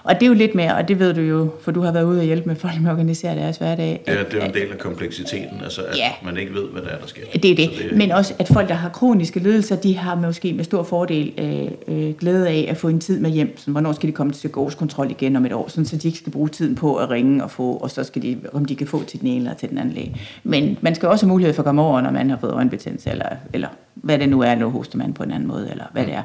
[0.02, 2.04] Og det er jo lidt mere, og det ved du jo, for du har været
[2.04, 4.02] ude og hjælpe med folk med at organisere deres hverdag.
[4.06, 6.10] Ja, det er jo en del af kompleksiteten, altså at Ja.
[6.24, 7.22] man ikke ved, hvad der er, der sker.
[7.42, 7.70] Det er det.
[7.90, 11.32] Så Men også, at folk, der har kroniske lidelser, de har måske med stor fordel
[11.38, 13.58] øh, øh, glæde af at få en tid med hjem.
[13.58, 16.18] Sådan, hvornår skal de komme til psykoskontrol igen om et år, sådan, så de ikke
[16.18, 18.86] skal bruge tiden på at ringe og få, og så skal de, om de kan
[18.86, 20.16] få til den ene eller til den anden læge.
[20.44, 23.10] Men man skal også have mulighed for at komme over, når man har fået øjenbetændelse,
[23.10, 26.06] eller, eller hvad det nu er, nu hoster man på en anden måde, eller hvad
[26.06, 26.22] det er.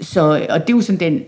[0.00, 1.22] Så, og det er jo sådan den,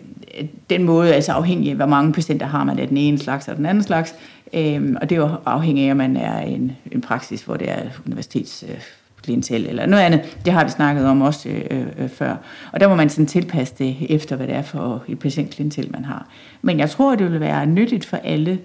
[0.71, 3.57] den måde, altså afhængig af, hvor mange patienter har man af den ene slags og
[3.57, 4.15] den anden slags.
[4.53, 7.71] Øhm, og det er jo afhængig af, om man er en, en praksis, hvor det
[7.71, 8.81] er universitets øh,
[9.23, 10.39] klientel eller noget andet.
[10.45, 12.37] Det har vi snakket om også øh, øh, før.
[12.73, 16.05] Og der må man sådan tilpasse det efter, hvad det er for et patientklientel, man
[16.05, 16.27] har.
[16.63, 18.59] Men jeg tror, det vil være nyttigt for alle,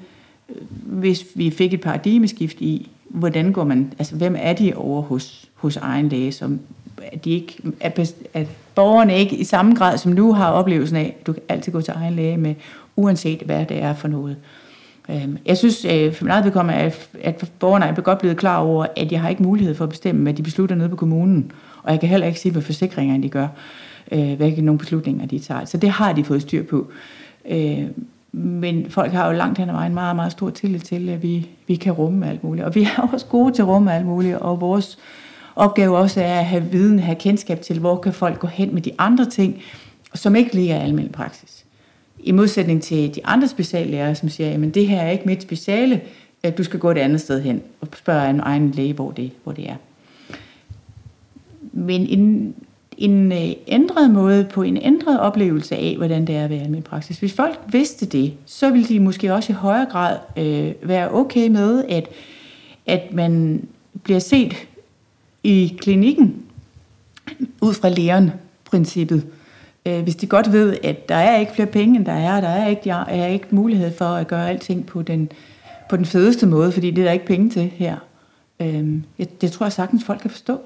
[0.50, 5.02] øh, hvis vi fik et paradigmeskift i, hvordan går man, altså hvem er de over
[5.02, 6.60] hos, hos egen læge, som
[7.12, 11.16] at, de ikke, at, at borgerne ikke i samme grad som nu har oplevelsen af,
[11.20, 12.56] at du kan altid gå til egen læge med,
[12.96, 14.38] uanset hvad det er for noget.
[15.10, 18.58] Øhm, jeg synes, øh, for min eget vedkommende, at, at borgerne er godt blevet klar
[18.58, 21.52] over, at jeg har ikke mulighed for at bestemme, hvad de beslutter nede på kommunen.
[21.84, 23.48] Og jeg kan heller ikke sige, hvad forsikringerne de gør,
[24.12, 25.66] øh, hvilke nogle beslutninger de tager.
[25.66, 26.88] Så det har de fået styr på.
[27.50, 27.84] Øh,
[28.32, 31.50] men folk har jo langt hen ad vejen meget, meget stor tillid til, at vi,
[31.68, 32.66] vi kan rumme alt muligt.
[32.66, 34.98] Og vi er også gode til at rumme alt muligt, og vores
[35.58, 38.82] opgave også er at have viden, have kendskab til, hvor kan folk gå hen med
[38.82, 39.62] de andre ting,
[40.14, 41.66] som ikke ligger i almindelig praksis.
[42.20, 46.02] I modsætning til de andre speciallæger, som siger, at det her er ikke mit speciale,
[46.44, 49.32] at du skal gå et andet sted hen og spørge en egen læge, hvor det,
[49.44, 49.76] hvor det er.
[51.74, 52.56] Men en,
[52.98, 56.84] en øh, ændret måde på en ændret oplevelse af, hvordan det er at være almindelig
[56.84, 57.20] praksis.
[57.20, 61.48] Hvis folk vidste det, så ville de måske også i højere grad øh, være okay
[61.48, 62.08] med, at,
[62.86, 63.64] at man
[64.04, 64.67] bliver set
[65.48, 66.46] i klinikken
[67.62, 68.32] ud fra læren
[68.66, 69.28] princippet.
[69.86, 72.48] Øh, hvis de godt ved, at der er ikke flere penge, end der er, der
[72.48, 75.32] er ikke, der er ikke mulighed for at gøre alting på den,
[75.90, 77.98] på den fedeste måde, fordi det er der ikke penge til her.
[79.42, 80.62] Det tror jeg sagtens, folk kan forstå.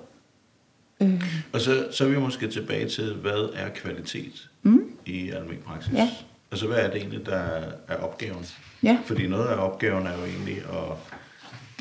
[1.01, 1.23] Øh.
[1.53, 4.83] Og så, så er vi måske tilbage til, hvad er kvalitet mm.
[5.05, 5.93] i almindelig praksis?
[5.93, 6.09] Ja.
[6.51, 7.41] Altså, hvad er det egentlig, der
[7.87, 8.45] er opgaven?
[8.83, 8.97] Ja.
[9.05, 11.20] Fordi noget af opgaven er jo egentlig at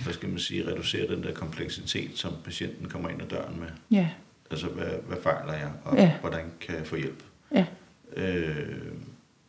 [0.05, 3.69] hvad skal man sige, reducere den der kompleksitet, som patienten kommer ind ad døren med.
[3.91, 4.09] Ja.
[4.51, 6.13] Altså, hvad, hvad fejler jeg, og ja.
[6.21, 7.23] hvordan kan jeg få hjælp?
[7.55, 7.65] Ja.
[8.17, 8.77] Øh,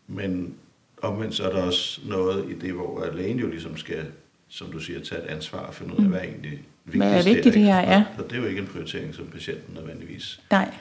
[0.07, 0.53] men
[1.01, 4.05] omvendt så er der også noget i det, hvor lægen jo ligesom skal,
[4.49, 6.09] som du siger, tage et ansvar og finde ud af, mm.
[6.09, 7.03] hvad er egentlig vigtigt.
[7.03, 8.03] Hvad er vigtigt det her, ja.
[8.17, 10.71] Og det er jo ikke en prioritering, som patienten nødvendigvis Nej.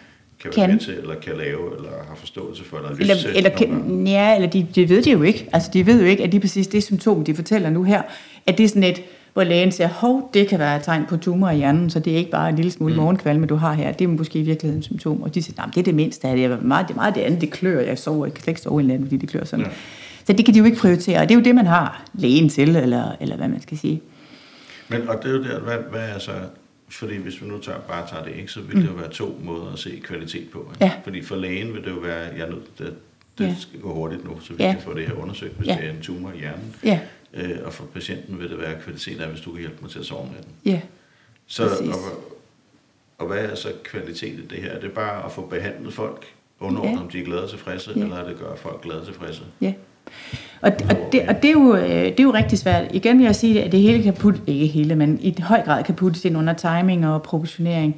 [0.41, 0.75] kan være kan.
[0.75, 3.37] med til, eller kan lave, eller har forståelse for, eller eller, til.
[3.37, 5.49] Eller, kan, ja, eller de, de ved det jo ikke.
[5.53, 8.03] Altså, de ved jo ikke, at lige præcis det symptom, de fortæller nu her,
[8.47, 9.03] at det er sådan et,
[9.33, 12.13] hvor lægen siger, hov, det kan være et tegn på tumor i hjernen, så det
[12.13, 13.01] er ikke bare en lille smule mm.
[13.01, 15.23] morgenkvalme, du har her, det er måske i virkeligheden et symptom.
[15.23, 17.21] Og de siger, det er det mindste af det, er meget, det er meget det
[17.21, 19.45] andet, det klør, jeg sover, jeg kan slet ikke sove i landet, fordi det klør
[19.45, 19.65] sådan.
[19.65, 19.71] Ja.
[20.25, 22.49] Så det kan de jo ikke prioritere, og det er jo det, man har lægen
[22.49, 24.03] til, eller, eller hvad man skal sige.
[24.89, 26.33] Men, og det er jo der, hvad, hvad er så,
[26.89, 28.83] fordi hvis vi nu tager, bare tager det, ikke, så vil mm.
[28.83, 30.59] det jo være to måder at se kvalitet på.
[30.75, 30.85] Ikke?
[30.85, 30.93] Ja.
[31.05, 32.95] Fordi for lægen vil det jo være, jeg er nødt, det,
[33.39, 33.55] det ja.
[33.59, 34.73] skal gå hurtigt nu, så vi ja.
[34.73, 35.77] kan få det her undersøgt, hvis ja.
[35.81, 36.75] det er en tumor i hjernen.
[36.85, 36.99] Ja.
[37.35, 39.99] Øh, og for patienten vil det være kvalitet af, hvis du kan hjælpe mig til
[39.99, 40.53] at sove om natten.
[40.65, 40.81] Ja,
[41.47, 42.23] så, og,
[43.19, 44.71] og hvad er så kvalitet i det her?
[44.71, 46.27] Er det bare at få behandlet folk,
[46.61, 47.01] underordnet ja.
[47.01, 48.03] om de er glade og tilfredse, ja.
[48.03, 49.43] eller er det at gøre folk glade og tilfredse?
[49.61, 49.73] Ja.
[50.61, 52.95] Og, og, det, og det, er jo, øh, det er jo rigtig svært.
[52.95, 55.85] Igen vil jeg sige, at det hele kan putte, ikke hele, men i høj grad
[55.85, 57.97] kan puttes ind under timing og proportionering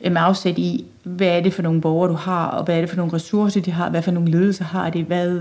[0.00, 2.90] med afsæt i, hvad er det for nogle borgere, du har, og hvad er det
[2.90, 5.40] for nogle ressourcer, de har, hvad for nogle ledelser har de, hvad,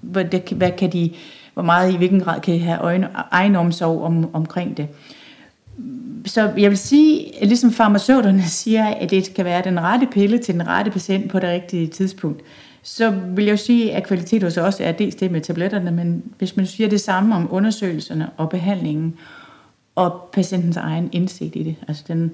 [0.00, 1.10] hvad, hvad kan de
[1.54, 4.88] hvor meget i hvilken grad kan I have øjne, egenomsorg om, omkring det.
[6.26, 10.38] Så jeg vil sige, at ligesom farmaceuterne siger, at det kan være den rette pille
[10.38, 12.42] til den rette patient på det rigtige tidspunkt,
[12.82, 16.22] så vil jeg jo sige, at kvalitet hos os er dels det med tabletterne, men
[16.38, 19.14] hvis man siger det samme om undersøgelserne og behandlingen,
[19.94, 22.32] og patientens egen indsigt i det, altså den,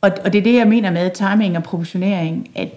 [0.00, 2.68] og, og det er det, jeg mener med timing og proportionering, at,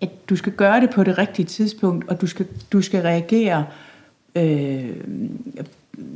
[0.00, 3.58] at du skal gøre det på det rigtige tidspunkt, og du skal, du skal reagere
[3.58, 3.89] øh,
[4.34, 4.90] øh,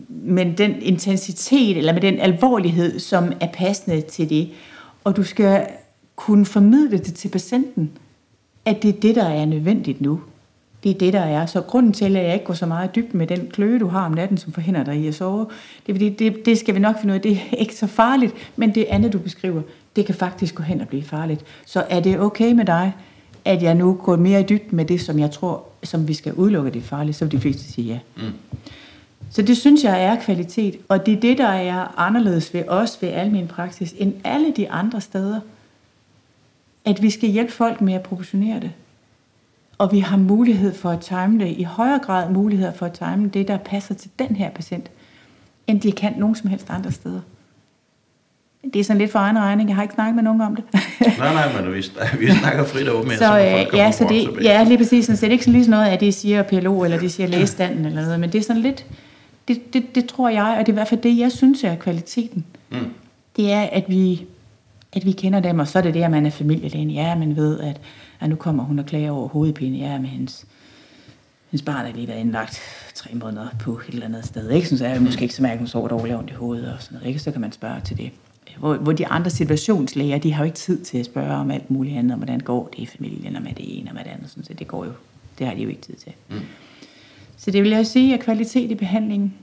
[0.08, 4.50] med den intensitet eller med den alvorlighed, som er passende til det.
[5.04, 5.66] Og du skal
[6.16, 7.90] kunne formidle det til patienten,
[8.64, 10.20] at det er det, der er nødvendigt nu.
[10.84, 11.46] Det er det, der er.
[11.46, 14.06] Så grunden til, at jeg ikke går så meget dybt med den kløe, du har
[14.06, 15.46] om natten, som forhindrer dig i at sove,
[15.86, 17.22] det er fordi, det, det skal vi nok finde ud af.
[17.22, 19.62] Det er ikke så farligt, men det andet, du beskriver,
[19.96, 21.44] det kan faktisk gå hen og blive farligt.
[21.66, 22.92] Så er det okay med dig,
[23.44, 26.32] at jeg nu går mere i dybden med det, som jeg tror, som vi skal
[26.32, 27.98] udelukke det farlige, så vil de fleste sige ja.
[28.16, 28.32] Mm.
[29.30, 33.02] Så det synes jeg er kvalitet, og det er det, der er anderledes ved os,
[33.02, 35.40] ved almen praksis, end alle de andre steder.
[36.84, 38.70] At vi skal hjælpe folk med at proportionere det.
[39.78, 43.28] Og vi har mulighed for at time det, i højere grad mulighed for at time
[43.28, 44.90] det, der passer til den her patient,
[45.66, 47.20] end de kan nogen som helst andre steder
[48.72, 49.68] det er sådan lidt for egen regning.
[49.68, 50.64] Jeg har ikke snakket med nogen om det.
[51.18, 51.84] nej, nej, men vi,
[52.26, 53.12] vi snakker frit og åbent.
[53.12, 55.06] Så, så øh, ja, så det, ja, lige præcis.
[55.06, 57.26] Så det er ikke sådan lige sådan noget, at de siger PLO, eller de siger
[57.26, 58.86] lægestanden, eller noget, men det er sådan lidt,
[59.48, 61.76] det, det, det tror jeg, og det er i hvert fald det, jeg synes er
[61.76, 62.44] kvaliteten.
[62.70, 62.78] Mm.
[63.36, 64.26] Det er, at vi,
[64.92, 66.90] at vi kender dem, og så er det det, at man er familielægen.
[66.90, 67.80] Ja, man ved, at,
[68.20, 69.78] at nu kommer hun og klager over hovedpine.
[69.78, 70.44] Ja, med hendes,
[71.50, 72.60] hendes barn er lige været indlagt
[72.94, 74.50] tre måneder på et eller andet sted.
[74.50, 74.68] Ikke?
[74.68, 76.82] Så er jeg måske ikke så mærke, at hun sover dårligt ondt i hovedet og
[76.82, 77.08] sådan noget.
[77.08, 77.20] Ikke?
[77.20, 78.10] Så kan man spørge til det
[78.58, 81.70] hvor, hvor de andre situationslæger, de har jo ikke tid til at spørge om alt
[81.70, 84.10] muligt andet, om hvordan går det i familien, og med det ene og med det
[84.10, 84.92] andet, så det går jo,
[85.38, 86.12] det har de jo ikke tid til.
[86.30, 86.40] Mm.
[87.36, 89.34] Så det vil jeg sige, at kvalitet i behandlingen,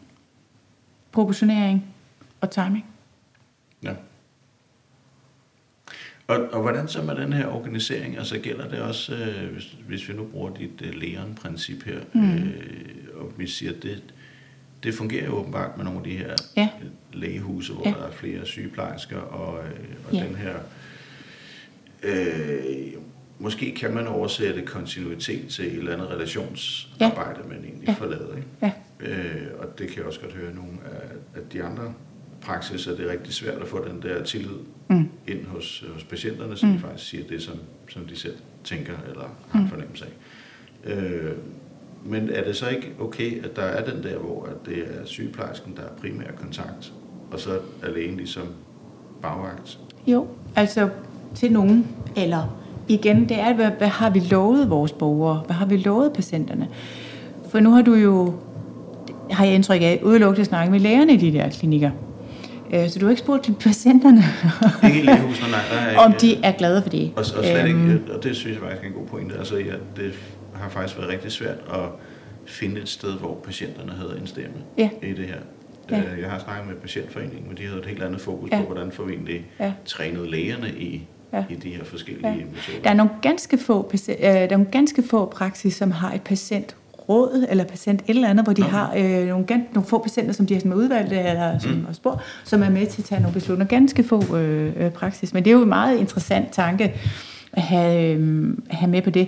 [1.11, 1.85] proportionering
[2.41, 2.85] og timing.
[3.83, 3.93] Ja.
[6.27, 8.17] Og, og hvordan så med den her organisering?
[8.17, 12.33] Altså gælder det også, øh, hvis, hvis vi nu bruger dit øh, læren-princip her, mm.
[12.33, 12.45] øh,
[13.15, 14.03] og vi siger, det,
[14.83, 16.69] det fungerer jo åbenbart med nogle af de her ja.
[17.13, 17.93] lægehuse, hvor ja.
[17.93, 20.23] der er flere sygeplejersker, og, øh, og ja.
[20.23, 20.55] den her...
[22.03, 23.01] Øh,
[23.39, 27.49] måske kan man oversætte kontinuitet til et eller andet relationsarbejde, ja.
[27.49, 27.93] man egentlig ja.
[27.93, 28.35] forlader.
[28.35, 28.47] Ikke?
[28.61, 28.71] Ja.
[28.99, 31.93] Øh, og det kan jeg også godt høre nogle af, af de andre
[32.41, 34.57] praksis, er det rigtig svært at få den der tillid
[34.89, 35.09] mm.
[35.27, 36.79] ind hos, hos patienterne, som mm.
[36.79, 39.69] faktisk siger det, som, som de selv tænker eller har en mm.
[39.69, 40.11] fornemmelse af.
[40.93, 41.31] Øh,
[42.05, 45.05] men er det så ikke okay, at der er den der, hvor at det er
[45.05, 46.93] sygeplejersken, der er primær kontakt,
[47.31, 47.49] og så
[47.83, 48.43] er lægen ligesom
[49.21, 49.79] bagvagt?
[50.07, 50.89] Jo, altså
[51.35, 55.43] til nogen, eller igen, det er, hvad, hvad har vi lovet vores borgere?
[55.45, 56.67] Hvad har vi lovet patienterne?
[57.49, 58.33] For nu har du jo,
[59.29, 61.91] har jeg indtryk af, udelukket at snakke med lægerne i de der klinikker.
[62.73, 64.23] Øh, så du har ikke spurgt til patienterne?
[64.83, 65.59] ikke i lægehusene, nej.
[65.71, 67.11] Der er ikke, Om de er glade for det.
[67.15, 68.03] Og, og slet ikke, øhm.
[68.15, 69.35] og det synes jeg faktisk er en god pointe.
[69.37, 70.13] Altså, ja, det
[70.53, 71.89] har faktisk været rigtig svært at
[72.45, 74.89] finde et sted, hvor patienterne havde en stemme ja.
[75.01, 75.37] i det her.
[75.91, 75.99] Ja.
[75.99, 78.59] Øh, jeg har snakket med patientforeningen, men de havde et helt andet fokus ja.
[78.59, 79.73] på, hvordan får vi egentlig ja.
[79.85, 81.43] trænet lægerne i, ja.
[81.49, 82.35] i de her forskellige ja.
[82.35, 82.81] metoder.
[82.83, 86.21] Der er nogle ganske få, øh, der er nogle ganske få praksis, som har et
[86.21, 86.75] patient
[87.09, 88.71] råd eller patient et eller andet, hvor de okay.
[88.71, 91.93] har øh, nogle, nogle få patienter, som de har udvalgt eller som mm.
[91.93, 93.69] spor, som er med til at tage nogle beslutninger.
[93.69, 95.33] Ganske få øh, øh, praksis.
[95.33, 96.93] Men det er jo en meget interessant tanke
[97.53, 99.27] at have, øh, have med på det.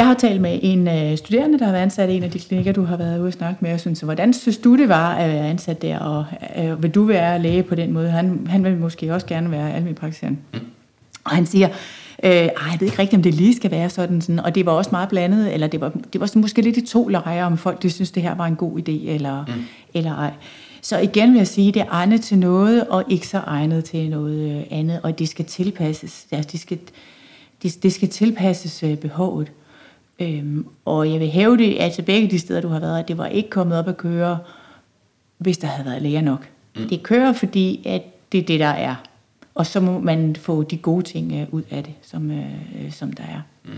[0.00, 2.38] Jeg har talt med en øh, studerende, der har været ansat i en af de
[2.38, 5.14] klinikker, du har været ude og snakke med, og synes, hvordan synes du, det var
[5.14, 6.24] at være ansat der, og
[6.58, 8.10] øh, vil du være læge på den måde?
[8.10, 10.38] Han, han vil måske også gerne være almindelig praktiserende.
[10.52, 10.60] Mm.
[11.24, 11.68] Og han siger,
[12.22, 14.20] Øh, ej, jeg ved ikke rigtigt, om det lige skal være sådan.
[14.20, 14.40] sådan.
[14.40, 17.08] Og det var også meget blandet, eller det var, det var måske lidt i to
[17.08, 19.64] lejre, om folk de synes, det her var en god idé, eller, mm.
[19.94, 20.30] eller ej.
[20.82, 24.10] Så igen vil jeg sige, det er egnet til noget, og ikke så egnet til
[24.10, 26.26] noget øh, andet, og det skal tilpasses.
[26.30, 26.78] Altså, det, skal,
[27.62, 29.52] det, det skal tilpasses øh, behovet.
[30.20, 33.18] Øhm, og jeg vil hæve det, altså begge de steder, du har været, at det
[33.18, 34.38] var ikke kommet op at køre,
[35.38, 36.48] hvis der havde været læger nok.
[36.76, 36.88] Mm.
[36.88, 38.02] Det kører, fordi at
[38.32, 38.94] det er det, der er.
[39.54, 43.12] Og så må man få de gode ting øh, ud af det, som, øh, som
[43.12, 43.40] der er.
[43.64, 43.70] Mm.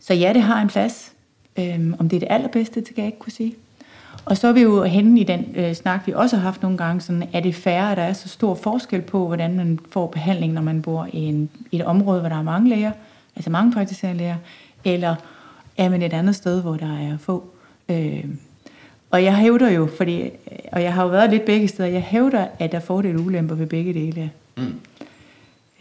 [0.00, 1.12] Så ja, det har en plads.
[1.58, 3.54] Øhm, om det er det allerbedste, det kan jeg ikke kunne sige.
[4.24, 6.78] Og så er vi jo henne i den øh, snak, vi også har haft nogle
[6.78, 10.06] gange, sådan, er det færre, at der er så stor forskel på, hvordan man får
[10.06, 12.92] behandling, når man bor i, en, i et område, hvor der er mange læger,
[13.36, 14.36] altså mange praktiserende læger,
[14.84, 15.14] eller
[15.76, 17.50] er man et andet sted, hvor der er få.
[17.88, 18.24] Øh,
[19.10, 20.30] og jeg hævder jo, fordi,
[20.72, 23.24] og jeg har jo været lidt begge steder, jeg hævder, at der er fordele og
[23.24, 24.30] ulemper ved begge dele.
[24.56, 24.80] Mm.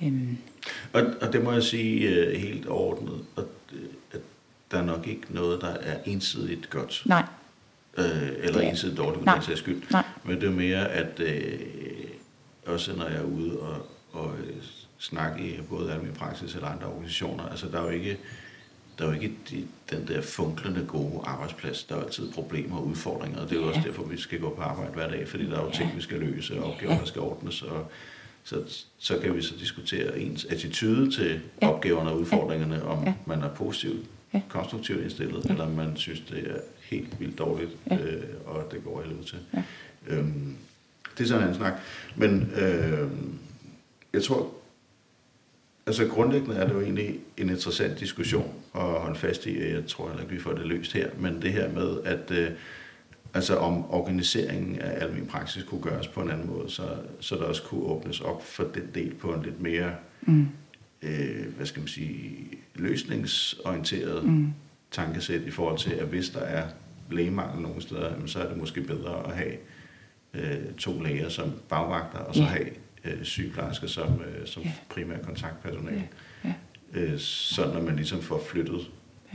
[0.03, 0.37] Øhm.
[0.93, 3.43] Og, og det må jeg sige uh, helt ordnet, at,
[4.11, 4.19] at
[4.71, 7.03] der er nok ikke noget, der er ensidigt godt.
[7.05, 7.23] Nej.
[7.97, 8.03] Uh,
[8.43, 9.81] eller ensidigt dårligt, for den sags skyld.
[9.91, 10.03] Nej.
[10.23, 14.33] Men det er mere, at uh, også når jeg er ude og, og
[14.97, 18.17] snakke i både almindelig praksis eller andre organisationer, altså der er jo ikke
[19.01, 21.83] der er jo ikke de, den der funklende gode arbejdsplads.
[21.83, 23.69] Der er altid problemer og udfordringer, og det er jo ja.
[23.69, 25.73] også derfor, vi skal gå på arbejde hver dag, fordi der er jo ja.
[25.73, 27.91] ting, vi skal løse, og opgaver, der skal ordnes, og
[28.43, 31.69] så, så kan vi så diskutere ens attitude til ja.
[31.69, 33.13] opgaverne og udfordringerne, om ja.
[33.25, 34.41] man er positivt, ja.
[34.49, 35.49] konstruktivt indstillet, ja.
[35.49, 37.97] eller om man synes, det er helt vildt dårligt, ja.
[37.97, 39.39] øh, og det går helvede til.
[39.53, 39.63] Ja.
[40.07, 40.55] Øhm,
[41.17, 41.73] det er sådan en snak.
[42.15, 43.09] Men øh,
[44.13, 44.53] jeg tror,
[45.85, 50.07] altså grundlæggende er det jo egentlig en interessant diskussion at holde fast i, jeg tror
[50.07, 52.51] heller ikke, vi får det løst her, men det her med, at øh,
[53.33, 56.83] altså om organiseringen af almen praksis kunne gøres på en anden måde, så,
[57.19, 59.91] så der også kunne åbnes op for den del på en lidt mere,
[60.21, 60.47] mm.
[61.01, 64.53] øh, hvad skal man sige, løsningsorienteret mm.
[64.91, 66.67] tankesæt i forhold til, at hvis der er
[67.11, 69.53] lægemangel nogle steder, så er det måske bedre at have
[70.33, 72.51] øh, to læger som bagvagter, og så yeah.
[72.51, 72.69] have
[73.05, 74.73] øh, sygeplejersker som, øh, som yeah.
[74.89, 76.07] primær kontaktpersonale.
[76.45, 76.55] Yeah.
[76.95, 77.13] Yeah.
[77.13, 78.81] Øh, så når man ligesom får flyttet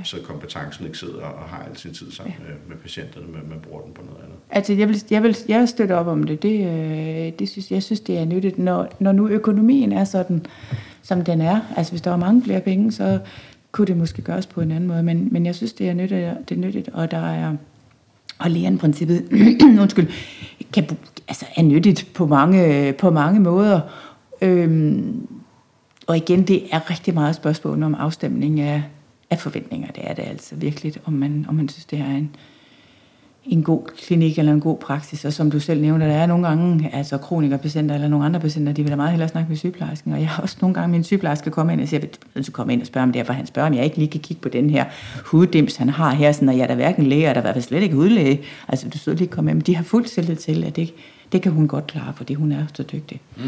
[0.04, 2.44] så kompetencen ikke sidder og har al sin tid sammen ja.
[2.44, 4.36] med, med patienterne, men man bruger den på noget andet.
[4.50, 6.42] Altså, jeg vil, jeg vil, jeg vil støtte op om det.
[6.42, 8.58] det, øh, det synes, jeg synes, det er nyttigt.
[8.58, 10.46] Når, når nu økonomien er sådan,
[11.02, 13.18] som den er, altså hvis der var mange flere penge, så
[13.72, 16.48] kunne det måske gøres på en anden måde, men, men jeg synes, det er nyttigt,
[16.48, 17.56] det er nyttigt og der er,
[18.38, 19.28] og princippet,
[19.82, 20.08] undskyld,
[20.72, 20.88] kan,
[21.28, 23.80] altså er nyttigt på mange, på mange måder.
[24.42, 25.28] Øhm,
[26.06, 28.82] og igen, det er rigtig meget spørgsmål om afstemning af,
[29.30, 29.90] af forventninger.
[29.90, 32.36] Det er det altså virkelig, om man, om man synes, det er en,
[33.46, 35.24] en god klinik eller en god praksis.
[35.24, 38.72] Og som du selv nævner, der er nogle gange altså kronikerpatienter eller nogle andre patienter,
[38.72, 40.12] de vil da meget hellere snakke med sygeplejersken.
[40.12, 42.72] Og jeg har også nogle gange min sygeplejerske komme ind og siger, at jeg komme
[42.72, 44.40] ind og spørge om det her, for han spørger, om jeg ikke lige kan kigge
[44.40, 44.84] på den her
[45.24, 47.46] huddims, han har her, sådan, og jeg er da hverken læge, og der er i
[47.46, 48.40] hvert fald slet ikke udlæge.
[48.68, 50.94] Altså, du så lige komme ind, men de har fuldt selvtid til, at det,
[51.32, 53.20] det kan hun godt klare, fordi hun er så dygtig.
[53.36, 53.42] Mm.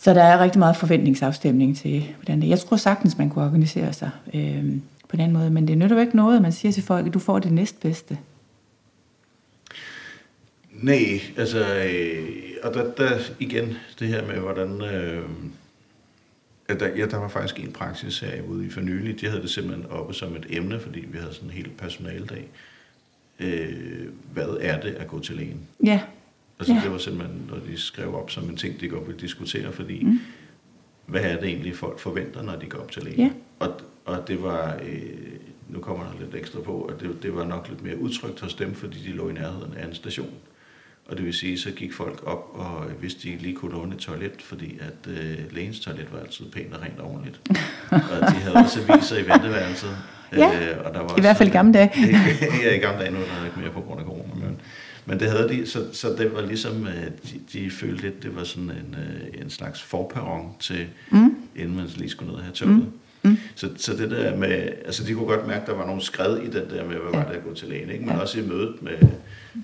[0.00, 3.92] Så der er rigtig meget forventningsafstemning til, hvordan det Jeg tror sagtens, man kunne organisere
[3.92, 4.64] sig øh,
[5.08, 7.14] på den måde, men det nytter jo ikke noget, at man siger til folk, at
[7.14, 8.18] du får det næstbedste.
[10.82, 12.28] Nej, altså, øh,
[12.62, 14.82] og der, der igen det her med, hvordan...
[14.82, 15.24] Øh,
[16.68, 19.20] at der, ja, der var faktisk en praksis her ude i for nylig.
[19.20, 22.48] De havde det simpelthen oppe som et emne, fordi vi havde sådan en hel personaldag.
[23.40, 25.60] Øh, hvad er det at gå til lægen?
[25.84, 26.00] Ja.
[26.58, 26.80] Altså Ja.
[26.84, 30.04] det var simpelthen, når de skrev op som en ting, de godt ville diskutere, fordi
[30.04, 30.20] mm.
[31.06, 33.20] hvad er det egentlig, folk forventer, når de går op til lægen?
[33.20, 33.30] Ja.
[33.58, 35.02] Og, og det var, øh,
[35.68, 38.54] nu kommer der lidt ekstra på, at det, det var nok lidt mere udtrykt hos
[38.54, 40.30] dem, fordi de lå i nærheden af en station.
[41.12, 44.00] Og det vil sige, så gik folk op, og hvis de lige kunne låne et
[44.00, 47.40] toilet, fordi at øh, lægens toilet var altid pænt og rent og ordentligt.
[47.90, 49.90] og de havde også aviser i venteværelset.
[50.36, 51.90] Ja, øh, og der var i hvert fald i gamle dage.
[52.64, 54.60] ja, i gamle dage, nu er der ikke mere på grund af corona, men,
[55.06, 58.36] men det havde de, så, så det var ligesom, øh, de, de følte lidt, det
[58.36, 61.36] var sådan en, øh, en slags forperron til, mm.
[61.56, 62.76] inden man lige skulle ned og have toget.
[62.76, 63.30] Mm.
[63.30, 63.38] Mm.
[63.54, 66.38] Så, så det der med, altså de kunne godt mærke, at der var nogle skred
[66.38, 68.04] i den der med, hvad var det at gå til lægen, ikke?
[68.04, 68.20] men Ja.
[68.20, 68.92] også i mødet med,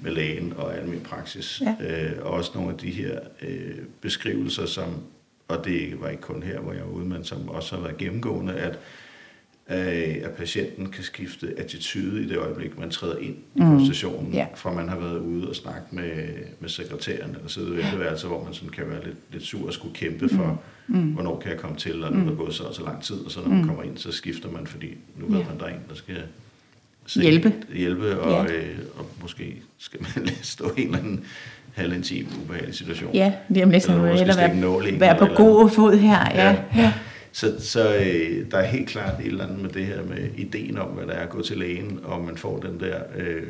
[0.02, 1.62] med lægen og almindelig praksis.
[1.80, 2.04] Ja.
[2.04, 4.94] Øh, og også nogle af de her øh, beskrivelser, som,
[5.48, 7.96] og det var ikke kun her, hvor jeg var ude, men som også har været
[7.96, 8.78] gennemgående, at
[9.70, 13.84] øh, at patienten kan skifte attitude i det øjeblik, man træder ind i Mm.
[13.84, 14.46] stationen, Ja.
[14.54, 16.28] fra man har været ude og snakket med,
[16.60, 19.72] med sekretæren, eller siddet i venteværelset, hvor man sådan kan være lidt, lidt sur og
[19.72, 21.12] skulle kæmpe for, mm.
[21.12, 23.16] hvornår kan jeg komme til, og nu er der gået så og så lang tid,
[23.24, 25.44] og så når man kommer ind, så skifter man, fordi nu ved Ja.
[25.48, 26.22] man, der er en, der skal
[27.08, 27.52] se- Hjælpe.
[27.74, 28.54] hjælpe og, Ja.
[28.54, 31.24] øh, og måske skal man stå i en eller anden
[31.74, 33.14] halvintim ubehagelig situation.
[33.14, 36.18] Ja, lige om lidt, stikke en hellere være, en være på eller god fod her.
[36.34, 36.56] Ja, Ja.
[36.76, 36.92] ja.
[37.32, 40.78] Så, så øh, der er helt klart et eller andet med det her med ideen
[40.78, 43.42] om, hvad der er at gå til lægen, og man får den der øh,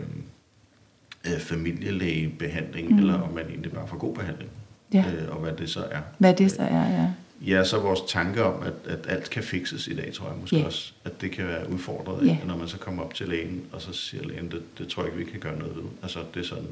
[1.27, 2.99] øh, familielægebehandling, mm.
[2.99, 4.51] eller om man egentlig bare får god behandling,
[4.95, 5.05] Ja.
[5.15, 5.99] øh, og hvad det så er.
[6.19, 7.07] Hvad det så er, ja.
[7.47, 10.57] Ja, så vores tanke om, at, at alt kan fikses i dag, tror jeg måske
[10.57, 10.65] Ja.
[10.67, 12.37] også, at det kan være udfordret, Ja.
[12.47, 15.13] når man så kommer op til lægen, og så siger lægen, det, det tror jeg
[15.13, 15.83] ikke, vi kan gøre noget ved.
[16.03, 16.69] Altså, det er sådan,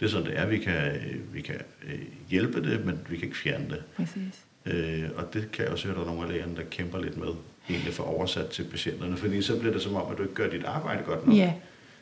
[0.00, 0.46] det er, sådan, det er.
[0.46, 0.92] Vi kan,
[1.32, 1.54] vi kan
[1.88, 1.98] øh,
[2.30, 3.82] hjælpe det, men vi kan ikke fjerne det.
[3.96, 4.40] Præcis.
[4.66, 6.98] Øh, og det kan jeg også høre, at der er nogle af lægerne, der kæmper
[7.00, 7.28] lidt med,
[7.70, 10.50] egentlig for oversat til patienterne, fordi så bliver det som om, at du ikke gør
[10.50, 11.52] dit arbejde godt nok Ja,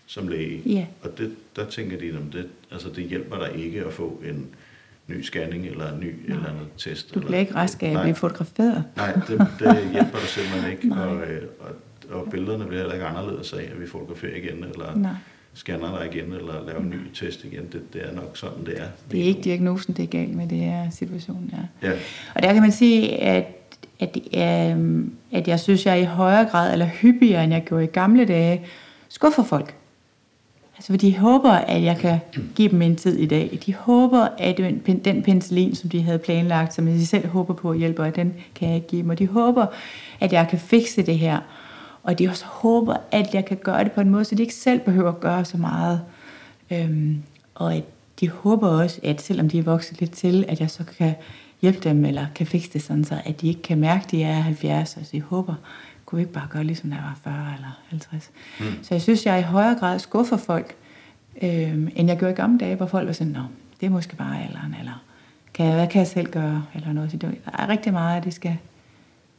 [0.07, 0.62] som læge.
[0.66, 0.86] ja.
[1.03, 4.47] Og det, der tænker de, at det, altså det hjælper dig ikke at få en
[5.11, 6.36] ny scanning eller en ny Nej.
[6.36, 7.14] eller andet test.
[7.14, 8.84] Du eller, bliver ikke rask af at blive fotograferet.
[8.96, 10.98] Nej, det, det hjælper dig simpelthen ikke, Nej.
[11.06, 11.68] og, øh, og,
[12.20, 15.12] og billederne bliver heller ikke anderledes af, at vi fotograferer igen, eller Nej.
[15.54, 17.62] scanner dig igen, eller laver en ny test igen.
[17.72, 18.86] Det, det er nok sådan, det er.
[19.11, 21.50] Det er ikke diagnosen, det er galt med, det er situationen,
[21.82, 21.88] ja.
[21.88, 21.94] Ja,
[22.34, 23.44] Og der kan man sige, at,
[24.00, 27.86] at, øh, at jeg synes, jeg i højere grad, eller hyppigere, end jeg gjorde i
[27.86, 28.66] gamle dage,
[29.08, 29.74] skuffer folk.
[30.81, 32.18] Altså, for de håber, at jeg kan
[32.55, 33.59] give dem en tid i dag.
[33.66, 37.70] De håber, at den, den penicillin, som de havde planlagt, som de selv håber på
[37.70, 39.11] at hjælpe, at den kan jeg ikke give dem.
[39.11, 39.66] Og de håber,
[40.20, 41.39] at jeg kan fikse det her.
[42.03, 44.55] Og de også håber, at jeg kan gøre det på en måde, så de ikke
[44.55, 46.01] selv behøver at gøre så meget.
[46.70, 47.22] Øhm,
[47.55, 47.85] og at
[48.20, 51.14] de håber også, at selvom de er vokset lidt til, at jeg så kan
[51.62, 54.22] hjælpe dem, eller kan fikse det sådan, så at de ikke kan mærke, at de
[54.22, 55.55] er 70, og så de håber,
[56.11, 58.30] kunne vi ikke bare gøre ligesom da jeg var 40 eller 50.
[58.61, 58.64] Mm.
[58.82, 60.74] Så jeg synes, jeg i højere grad skuffer folk,
[61.42, 63.40] øhm, end jeg gjorde i gamle dage, hvor folk var sådan, Nå,
[63.80, 65.02] det er måske bare alderen, eller
[65.54, 67.11] kan jeg, hvad kan jeg selv gøre, eller noget.
[67.11, 68.56] Så der er rigtig meget, at det skal,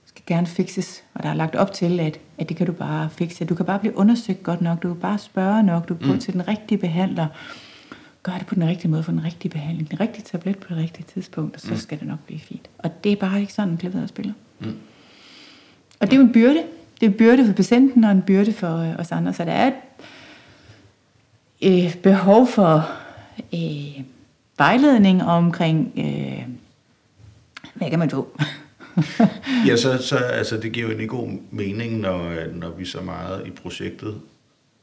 [0.05, 3.09] skal gerne fikses, og der er lagt op til, at, at det kan du bare
[3.09, 3.45] fikse.
[3.45, 6.17] Du kan bare blive undersøgt godt nok, du kan bare spørge nok, du kan gå
[6.17, 7.28] til den rigtige behandler,
[8.24, 10.78] gør det på den rigtige måde, få den rigtige behandling, den rigtige tablet på det
[10.78, 12.69] rigtige tidspunkt, og så skal det nok blive fint.
[12.78, 14.34] Og det er bare ikke sådan, klaveret spiller.
[14.59, 14.78] Mm.
[16.02, 16.64] Og det er jo en byrde.
[16.99, 19.34] Det er en byrde for patienten og en byrde for øh, os andre.
[19.34, 19.72] Så der er
[21.62, 22.89] et øh, behov for
[23.54, 24.04] øh,
[24.58, 26.43] vejledning omkring, øh,
[27.74, 28.28] hvad kan man få?
[29.68, 33.02] Ja, så, så altså, det giver jo en god mening, når, øh, når vi så
[33.02, 34.16] meget i projektet,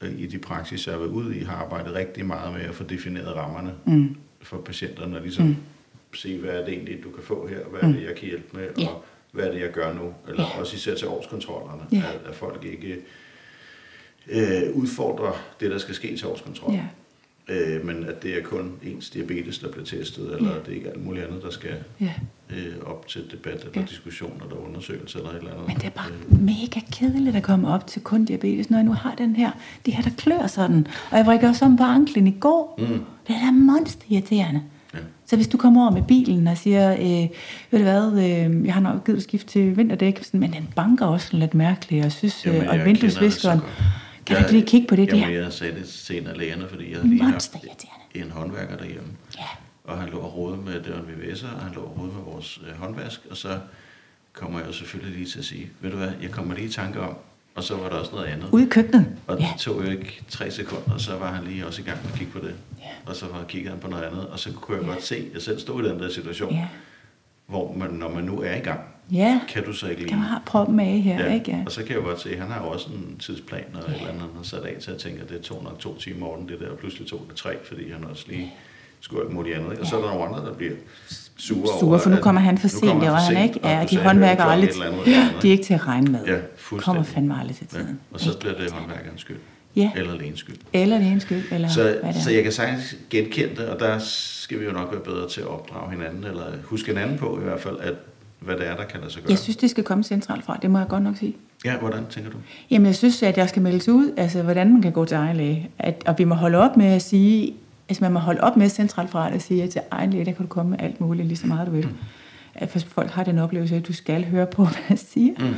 [0.01, 2.75] øh, i de praksis, jeg har været ude i, har arbejdet rigtig meget med at
[2.75, 4.17] få defineret rammerne Mm.
[4.43, 5.57] for patienterne, og ligesom mm.
[6.15, 8.57] se, hvad er det egentlig, du kan få her, hvad er det, jeg kan hjælpe
[8.57, 8.87] med, Ja.
[8.89, 10.61] og hvad er det, jeg gør nu, eller Ja.
[10.61, 11.99] også især til årskontrollerne, Ja.
[11.99, 12.97] at, at folk ikke
[14.29, 16.75] øh, udfordrer det, der skal ske til årskontrol.
[16.75, 16.83] Ja.
[17.51, 20.59] Øh, men at det er kun ens diabetes, der bliver testet, eller Ja.
[20.59, 22.13] det er ikke alt muligt andet, der skal Ja.
[22.51, 23.83] øh, op til debat eller Ja.
[23.91, 25.67] diskussion eller undersøgelse eller et eller andet.
[25.67, 28.85] Men det er bare Øh, mega kedeligt at komme op til kun diabetes, når jeg
[28.85, 29.51] nu har den her,
[29.87, 30.87] det her, der klør sådan.
[31.11, 32.75] Og jeg vrikker også om på anklen i går.
[32.79, 32.87] Mm.
[33.27, 34.61] Det er da monsterirriterende.
[34.61, 34.78] Ja.
[35.29, 37.29] Så hvis du kommer over med bilen og siger, øh,
[37.71, 41.07] ved du hvad, øh, jeg har nok givet skift til vinterdæk, sådan, men den banker
[41.07, 44.27] også lidt mærkeligt, og jeg synes, Jamen, øh, og vinduesviskeren, kender det så godt.
[44.27, 45.43] kan du ikke lige kigge på det jamen, der?
[45.43, 47.57] jeg sagde det til en af lægerne, fordi jeg havde lige haft
[48.15, 49.09] en håndværker derhjemme.
[49.39, 49.43] Ja,
[49.85, 52.13] og han lå og rode med, det var en VVS'er, og han lå og rode
[52.13, 53.59] med vores øh, håndvask, og så
[54.33, 57.01] kommer jeg selvfølgelig lige til at sige, ved du hvad, jeg kommer lige i tanke
[57.01, 57.17] om,
[57.55, 58.49] og så var der også noget andet.
[58.53, 59.07] Ude i køkkenet?
[59.27, 61.99] Og det tog jo ikke tre sekunder, og så var han lige også i gang
[62.05, 62.55] med at kigge på det.
[62.79, 62.85] Ja.
[63.07, 65.25] Og så var kiggede han på noget andet, og så kunne jeg godt se, at
[65.35, 66.67] jeg selv stod i den der situation, Ja.
[67.47, 68.81] hvor man, når man nu er i gang,
[69.13, 70.15] Ja, kan du så ikke lige...
[70.15, 71.51] der har proppen af her, Ja, ikke?
[71.51, 71.63] Ja.
[71.67, 73.95] og så kan jeg godt se, at han har jo også en tidsplan og et
[73.97, 76.37] eller andet, han har sat af til at tænke, at det tog nok to timer
[76.37, 78.53] den, det der, og pludselig tog det tre, fordi han også lige
[79.01, 79.71] skulle alt muligt andet.
[79.71, 79.83] Ikke?
[79.83, 80.73] Og så er der nogle andre, der bliver
[81.37, 83.61] sure, Sure, over, for nu kommer han for sent, kommer det var han ikke.
[83.65, 86.13] Ja, de håndværker aldrig, eller andet, et eller andet, de er ikke til at regne
[86.13, 86.21] med.
[86.27, 87.07] Ja, Kommer fuldstændig.
[87.07, 88.01] fandme aldrig til Ja, tiden.
[88.13, 89.37] og så bliver det håndværkerens skyld.
[89.77, 90.57] Ja, Eller lægens skyld.
[90.73, 92.35] eller det ene skyld, eller Så, hvad det så er.
[92.35, 95.47] jeg kan sagtens genkende det, og der skal vi jo nok være bedre til at
[95.47, 97.95] opdrage hinanden, eller huske hinanden på i hvert fald, at
[98.41, 99.31] hvad det er, der kan lade sig gøre.
[99.31, 101.37] Jeg synes, det skal komme centralt fra, det må jeg godt nok sige.
[101.65, 102.37] Ja, hvordan tænker du?
[102.71, 105.37] Jamen, jeg synes, at jeg skal meldes ud, altså, hvordan man kan gå til egen
[105.37, 105.71] læge.
[105.79, 107.55] At, og vi må holde op med at sige,
[107.89, 110.33] altså, man må holde op med centralt fra at sige, at til egen læge, der
[110.33, 111.89] kan du komme med alt muligt, lige så meget du vil.
[112.55, 115.35] At for folk har den oplevelse, at du skal høre på, hvad jeg siger.
[115.39, 115.55] Mm.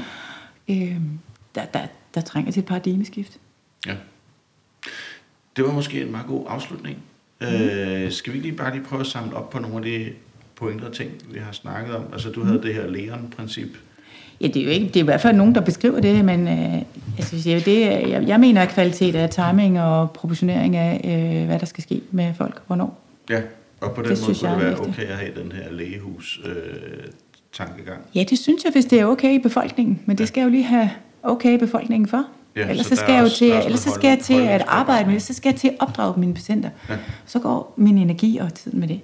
[0.75, 1.19] Øhm,
[1.55, 3.39] der, der, der trænger til et paradigmeskift.
[3.87, 3.95] Ja.
[5.57, 6.99] Det var måske en meget god afslutning.
[7.41, 7.47] Mm.
[7.47, 10.13] Øh, skal vi lige bare lige prøve at samle op på nogle af de
[10.57, 12.05] pointer og ting, vi har snakket om?
[12.13, 13.69] Altså, du havde det her Leon-princip.
[14.41, 16.49] Ja, det er jo ikke, det er i hvert fald nogen, der beskriver det, men
[16.49, 16.83] øh,
[17.21, 21.01] altså, hvis jeg, det, jeg, jeg mener, at kvalitet er timing og proportionering af,
[21.41, 22.99] øh, hvad der skal ske med folk, hvornår.
[23.31, 23.41] Ja,
[23.81, 25.73] og på den Det måde synes kunne jeg det være okay at have den her
[25.73, 26.53] lægehus øh,
[27.53, 27.99] tankegang.
[28.15, 30.27] Ja, det synes jeg, hvis det er okay i befolkningen, men det Ja.
[30.27, 30.91] skal jeg jo lige have
[31.23, 32.25] okay i befolkningen for.
[32.57, 34.65] Ja, ellers så så skal jeg jo til, er ellers så skal jeg til at
[34.67, 36.71] arbejde med det, så skal jeg til at opdrage mine patienter.
[36.89, 36.97] Ja.
[37.27, 39.01] Så går min energi og tiden med det.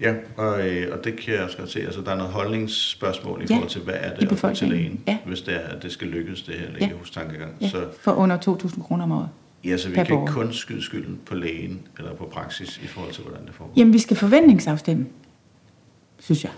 [0.00, 1.80] Ja, og, øh, og det kan jeg også godt se.
[1.80, 5.00] Altså, der er noget holdningsspørgsmål i Ja, forhold til, hvad er det at til lægen,
[5.08, 5.18] Ja.
[5.26, 7.54] hvis det er, at det skal lykkes, det her lægehustankegang.
[7.60, 9.28] Ja, Så, for under 2.000 kroner om året.
[9.64, 10.32] ja, så vi kan borger.
[10.32, 13.74] kun skyde skylden på lægen eller på praksis i forhold til, hvordan det foregår.
[13.76, 15.06] Jamen, vi skal forventningsafstemme,
[16.18, 16.52] synes jeg.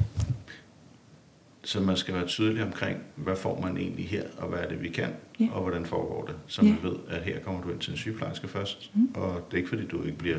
[1.65, 4.83] Så man skal være tydelig omkring, hvad får man egentlig her, og hvad er det,
[4.83, 5.09] vi kan,
[5.41, 5.47] Ja.
[5.53, 6.35] og hvordan foregår det.
[6.47, 6.69] Så Ja.
[6.69, 9.09] man ved, at her kommer du ind til en sygeplejerske først, Mm.
[9.15, 10.37] og det er ikke fordi, du ikke bliver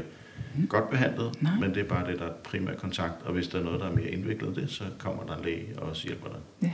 [0.70, 1.52] godt behandlet, Nej.
[1.60, 3.88] men det er bare det, der er primær kontakt, og hvis der er noget, der
[3.90, 6.70] er mere indviklet det, så kommer der en læge og også hjælper dig.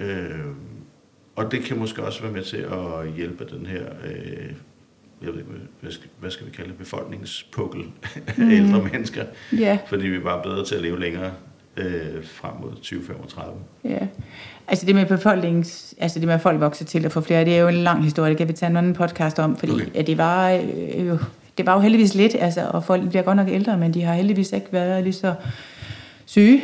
[0.00, 0.04] Ja.
[0.04, 0.44] Øh,
[1.36, 4.52] og det kan måske også være med til at hjælpe den her, øh,
[5.22, 5.50] jeg ved ikke,
[5.80, 7.84] hvad skal, hvad skal vi kalde det, befolkningspukkel
[8.26, 8.50] af Mm.
[8.50, 9.24] ældre mennesker,
[9.58, 11.32] Ja, fordi vi er bare bedre til at leve længere
[11.76, 13.54] øh, frem mod 2035.
[13.84, 14.06] ja.
[14.70, 17.54] Altså det med befolkningens, altså det med at folk vokser til at få flere, det
[17.56, 19.86] er jo en lang historie, det kan vi tage en anden podcast om, fordi Okay.
[19.94, 21.18] at det var øh, jo,
[21.58, 24.14] det var jo heldigvis lidt, altså, og folk bliver godt nok ældre, men de har
[24.14, 25.34] heldigvis ikke været lige så
[26.26, 26.62] syge,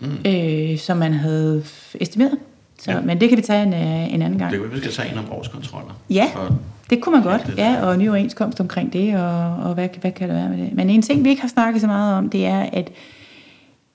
[0.00, 0.08] Mm.
[0.26, 1.64] øh, som man havde
[2.00, 2.38] estimeret.
[2.78, 3.00] Så, Ja.
[3.00, 4.52] Men det kan vi tage en, øh, en anden gang.
[4.52, 6.00] Det kan vi skal tage en om årskontroller.
[6.10, 6.26] Ja.
[6.36, 6.56] Og,
[6.90, 10.12] Det kunne man godt, Det- ja, og ny overenskomst omkring det, og, og hvad, hvad
[10.12, 10.72] kan der være med det.
[10.74, 12.90] Men en ting, vi ikke har snakket så meget om, det er, at,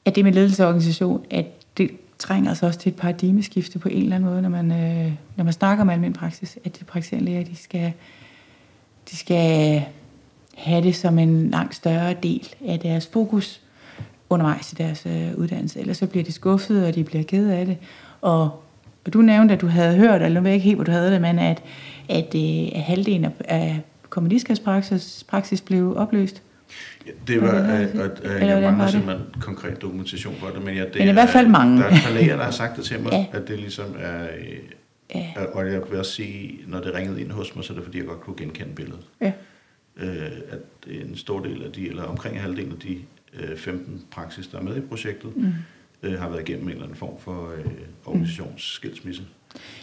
[0.05, 1.45] at det med ledelse og organisation, at
[1.77, 1.89] det
[2.19, 5.43] trænger altså også til et paradigmeskifte på en eller anden måde, når man, øh, når
[5.43, 7.91] man snakker om almindelig praksis, at de praktiserende læger, de skal,
[9.11, 9.81] de skal
[10.61, 13.61] have det som en langt større del af deres fokus
[14.29, 15.79] undervejs i deres øh, uddannelse.
[15.79, 17.77] Ellers så bliver de skuffet, og de bliver ked af det.
[18.21, 18.63] Og,
[19.05, 20.91] og du nævnte, at du havde hørt, eller nu ved jeg ikke helt, hvor du
[20.91, 21.63] havde det, men at,
[22.09, 26.41] at, øh, at halvdelen af, af kommunistkabspraksis praksis blev opløst.
[27.07, 27.81] ja, det var, har
[28.23, 31.29] øh, øh, jeg mangler simpelthen konkret dokumentation for det, men, ja, det Men i hvert
[31.29, 31.77] fald mange.
[31.77, 33.25] Der er et læger, der har sagt det til mig, Ja.
[33.33, 34.27] at det ligesom er...
[35.15, 35.27] Ja.
[35.53, 37.97] Og jeg vil også sige, når det ringede ind hos mig, så er det fordi,
[37.97, 39.01] jeg godt kunne genkende billedet.
[39.21, 39.31] Ja.
[40.01, 40.59] Øh, at
[41.09, 42.97] en stor del af de, eller omkring halvdelen af de
[43.51, 45.47] øh, 15 praksis, der er med i projektet, Mm.
[46.03, 47.71] øh, har været igennem en eller anden form for øh,
[48.05, 49.21] organisationsskilsmisse.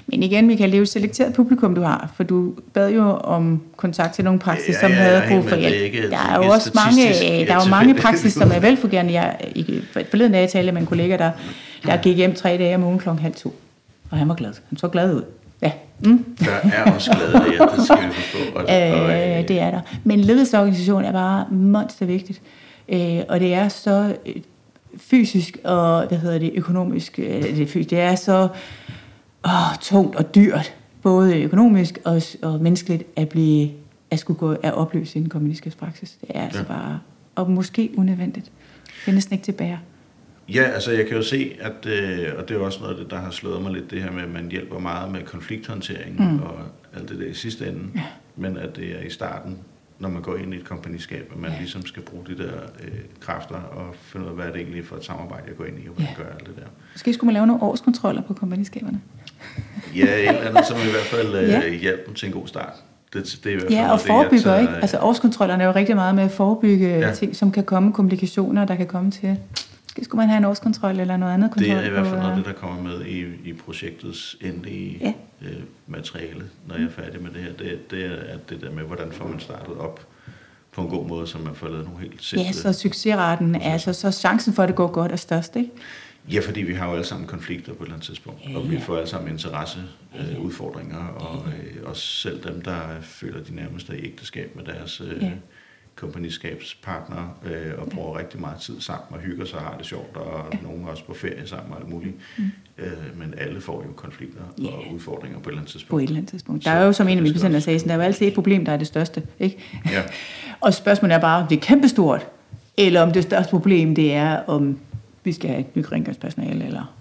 [0.07, 3.03] Men igen, Michael, det er jo et selekteret publikum, du har, for du bad jo
[3.11, 6.11] om kontakt til nogle praksis, Ja, som ja, havde brug for hjælp.
[6.11, 7.09] der er jo også mange,
[7.41, 9.13] øh, der er jo mange praksis, som er velfungerende.
[9.13, 9.37] Jeg,
[9.93, 11.31] for- forleden dag talte med en kollega, der,
[11.85, 13.55] der gik hjem tre dage om ugen klokken halv to.
[14.11, 14.53] Og han var glad.
[14.69, 15.23] Han så glad ud.
[15.63, 15.73] Ja,
[16.05, 16.25] mm.
[16.45, 18.39] Der er også glade læger, det skal vi forstå.
[18.55, 19.81] Og, og, øh, det er der.
[20.05, 22.43] Men ledelsesorganisation er bare monster vigtigt.
[22.89, 24.35] Øh, og det er så øh,
[24.97, 27.19] fysisk og hvad hedder det, økonomisk.
[27.19, 28.49] Øh, det, er fysisk, det er så
[29.45, 29.51] åh,
[29.81, 33.71] tungt og dyrt, både økonomisk og, og menneskeligt, at blive
[34.11, 36.17] at skulle gå at opløse en kommunistisk praksis.
[36.21, 36.65] Det er altså Ja.
[36.65, 36.99] bare,
[37.35, 38.51] og måske unødvendigt.
[39.05, 39.79] Det er næsten ikke til at bære.
[40.55, 43.11] Ja, altså jeg kan jo se, at, øh, og det er også noget af det,
[43.11, 46.43] der har slået mig lidt, det her med, at man hjælper meget med konflikthåndtering Mm.
[46.43, 46.55] og
[46.97, 48.03] alt det der i sidste ende, Ja.
[48.37, 49.59] men at det er i starten,
[49.99, 51.59] når man går ind i et kompagniskab, at man Ja.
[51.59, 52.53] ligesom skal bruge de der
[52.85, 52.89] øh,
[53.21, 55.79] kræfter og finde ud af, hvad er det egentlig for et samarbejde, jeg går ind
[55.85, 56.23] i, og hvordan Ja.
[56.23, 56.63] gør alt det der.
[56.95, 59.01] Måske skulle man lave nogle årskontroller på kompagniskaberne.
[59.97, 61.69] Ja, et eller andet, som i hvert fald øh, Ja.
[61.75, 62.73] hjælper dem til en god start.
[63.13, 64.73] Det, det er i hvert fald Ja, og forebygger, tager- ikke?
[64.75, 66.99] Altså årskontrollerne er jo rigtig meget med at forebygge Ja.
[66.99, 67.15] ja.
[67.15, 69.37] ting, som kan komme, komplikationer, der kan komme til.
[69.99, 71.77] Måske skulle man have en årskontrol eller noget andet Det kontrol.
[71.85, 74.99] er i hvert fald noget af øh, det, der kommer med i, i projektets endelige
[75.01, 75.13] Ja.
[75.43, 77.53] øh, materiale, når jeg er færdig med det her.
[77.53, 80.07] Det, det er at det der med, hvordan får man startet op
[80.73, 82.47] på en god måde, så man får lavet nogle helt simple...
[82.47, 85.71] Ja, så succesraten er altså, så chancen for, at det går godt er størst, ikke?
[86.33, 88.71] Ja, fordi vi har jo alle sammen konflikter på et eller andet tidspunkt, Ja, og
[88.71, 88.81] vi ja.
[88.83, 93.89] får alle sammen interesseudfordringer, øh, udfordringer, og øh, også selv dem, der føler, de nærmest
[93.91, 95.31] er i ægteskab med deres øh, Ja.
[96.01, 100.17] Kompagniskabspartnere, øh, og bruger rigtig meget tid sammen og hygger sig og har det sjovt,
[100.17, 100.59] og ja.
[100.63, 102.15] nogen også på ferie sammen og alt muligt.
[102.39, 102.45] Mm.
[102.79, 104.67] Øh, men alle får jo konflikter Ja.
[104.69, 105.91] og udfordringer på et eller andet tidspunkt.
[105.91, 106.65] På et eller andet tidspunkt.
[106.65, 108.27] Så Der er jo, som en af mine patienter sagde, sådan, der er jo altid
[108.27, 109.59] et problem, der er det største, ikke?
[109.91, 110.03] Ja.
[110.61, 112.27] Og spørgsmålet er bare, om det er kæmpestort,
[112.77, 114.79] eller om det største problem, det er, om
[115.25, 116.95] vi skal have et nyt rengøringspersonale, eller,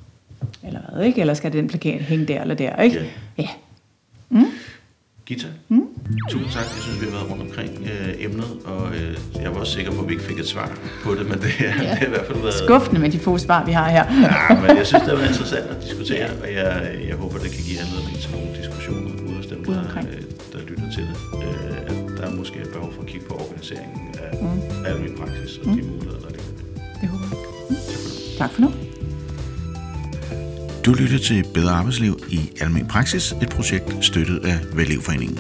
[0.64, 1.22] eller hvad, ikke?
[1.22, 3.12] Eller skal den plakat hænge der eller der, ikke?
[3.38, 3.48] Ja.
[4.32, 4.46] Ja.
[5.28, 5.88] Gita, mm.
[6.30, 6.68] tusind tak.
[6.76, 9.92] Jeg synes, vi har været rundt omkring øh, emnet, og øh, jeg var også sikker
[9.92, 10.68] på, at vi ikke fik et svar
[11.04, 11.74] på det, men det, ja.
[11.82, 12.54] det har i hvert fald været...
[12.54, 14.06] Skuffende med de få svar, vi har her.
[14.26, 16.70] Ja, men jeg synes, det har været interessant at diskutere, og jeg,
[17.10, 20.22] jeg håber, det kan give anledning til nogle diskussioner ude hos dem, der, øh,
[20.54, 21.18] der lytter til det.
[21.46, 24.86] Øh, at der er måske et behov for at kigge på organiseringen af mm.
[24.86, 26.52] almindelig praksis og de muligheder, der ligger.
[27.02, 27.10] det.
[27.10, 27.38] Håber jeg.
[28.38, 28.87] Tak for nu.
[30.88, 35.40] Du lytter til Bedre Arbejdsliv i Almen Praksis, et projekt støttet af Vælgevforeningen.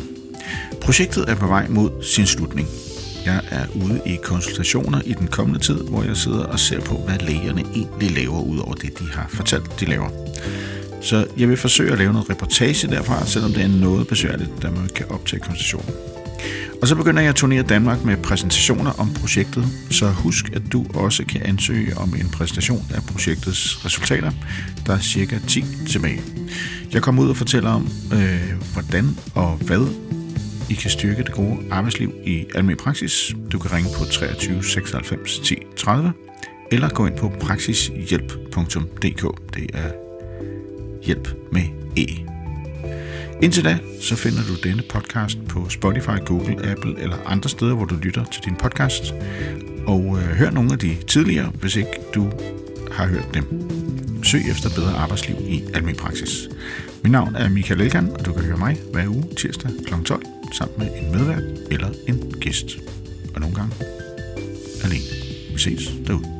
[0.81, 2.67] Projektet er på vej mod sin slutning.
[3.25, 6.95] Jeg er ude i konsultationer i den kommende tid, hvor jeg sidder og ser på,
[7.05, 10.09] hvad lægerne egentlig laver, ud over det, de har fortalt, de laver.
[11.01, 14.69] Så jeg vil forsøge at lave noget reportage derfra, selvom det er noget besværligt, da
[14.69, 15.89] man kan optage konsultationen.
[16.81, 20.85] Og så begynder jeg at turnere Danmark med præsentationer om projektet, så husk, at du
[20.93, 24.31] også kan ansøge om en præsentation af projektets resultater.
[24.85, 26.21] Der er cirka 10 tilbage.
[26.93, 29.87] Jeg kommer ud og fortæller om, øh, hvordan og hvad
[30.69, 33.35] I kan styrke det gode arbejdsliv i almindelig praksis.
[33.51, 36.13] Du kan ringe på 23 96 10 30,
[36.71, 39.55] eller gå ind på praksishjælp.dk.
[39.55, 39.91] Det er
[41.03, 41.63] hjælp med
[41.97, 42.36] E.
[43.41, 47.85] Indtil da, så finder du denne podcast på Spotify, Google, Apple eller andre steder, hvor
[47.85, 49.13] du lytter til din podcast.
[49.87, 52.31] Og øh, hør nogle af de tidligere, hvis ikke du
[52.91, 53.43] har hørt dem.
[54.23, 56.49] Søg efter bedre arbejdsliv i almen praksis.
[57.03, 59.93] Mit navn er Michael Elgan, og du kan høre mig hver uge tirsdag kl.
[60.05, 60.23] 12
[60.53, 62.77] sammen med en medvært eller en gæst.
[63.35, 63.75] Og nogle gange
[64.83, 65.05] alene.
[65.53, 66.36] Vi ses derude.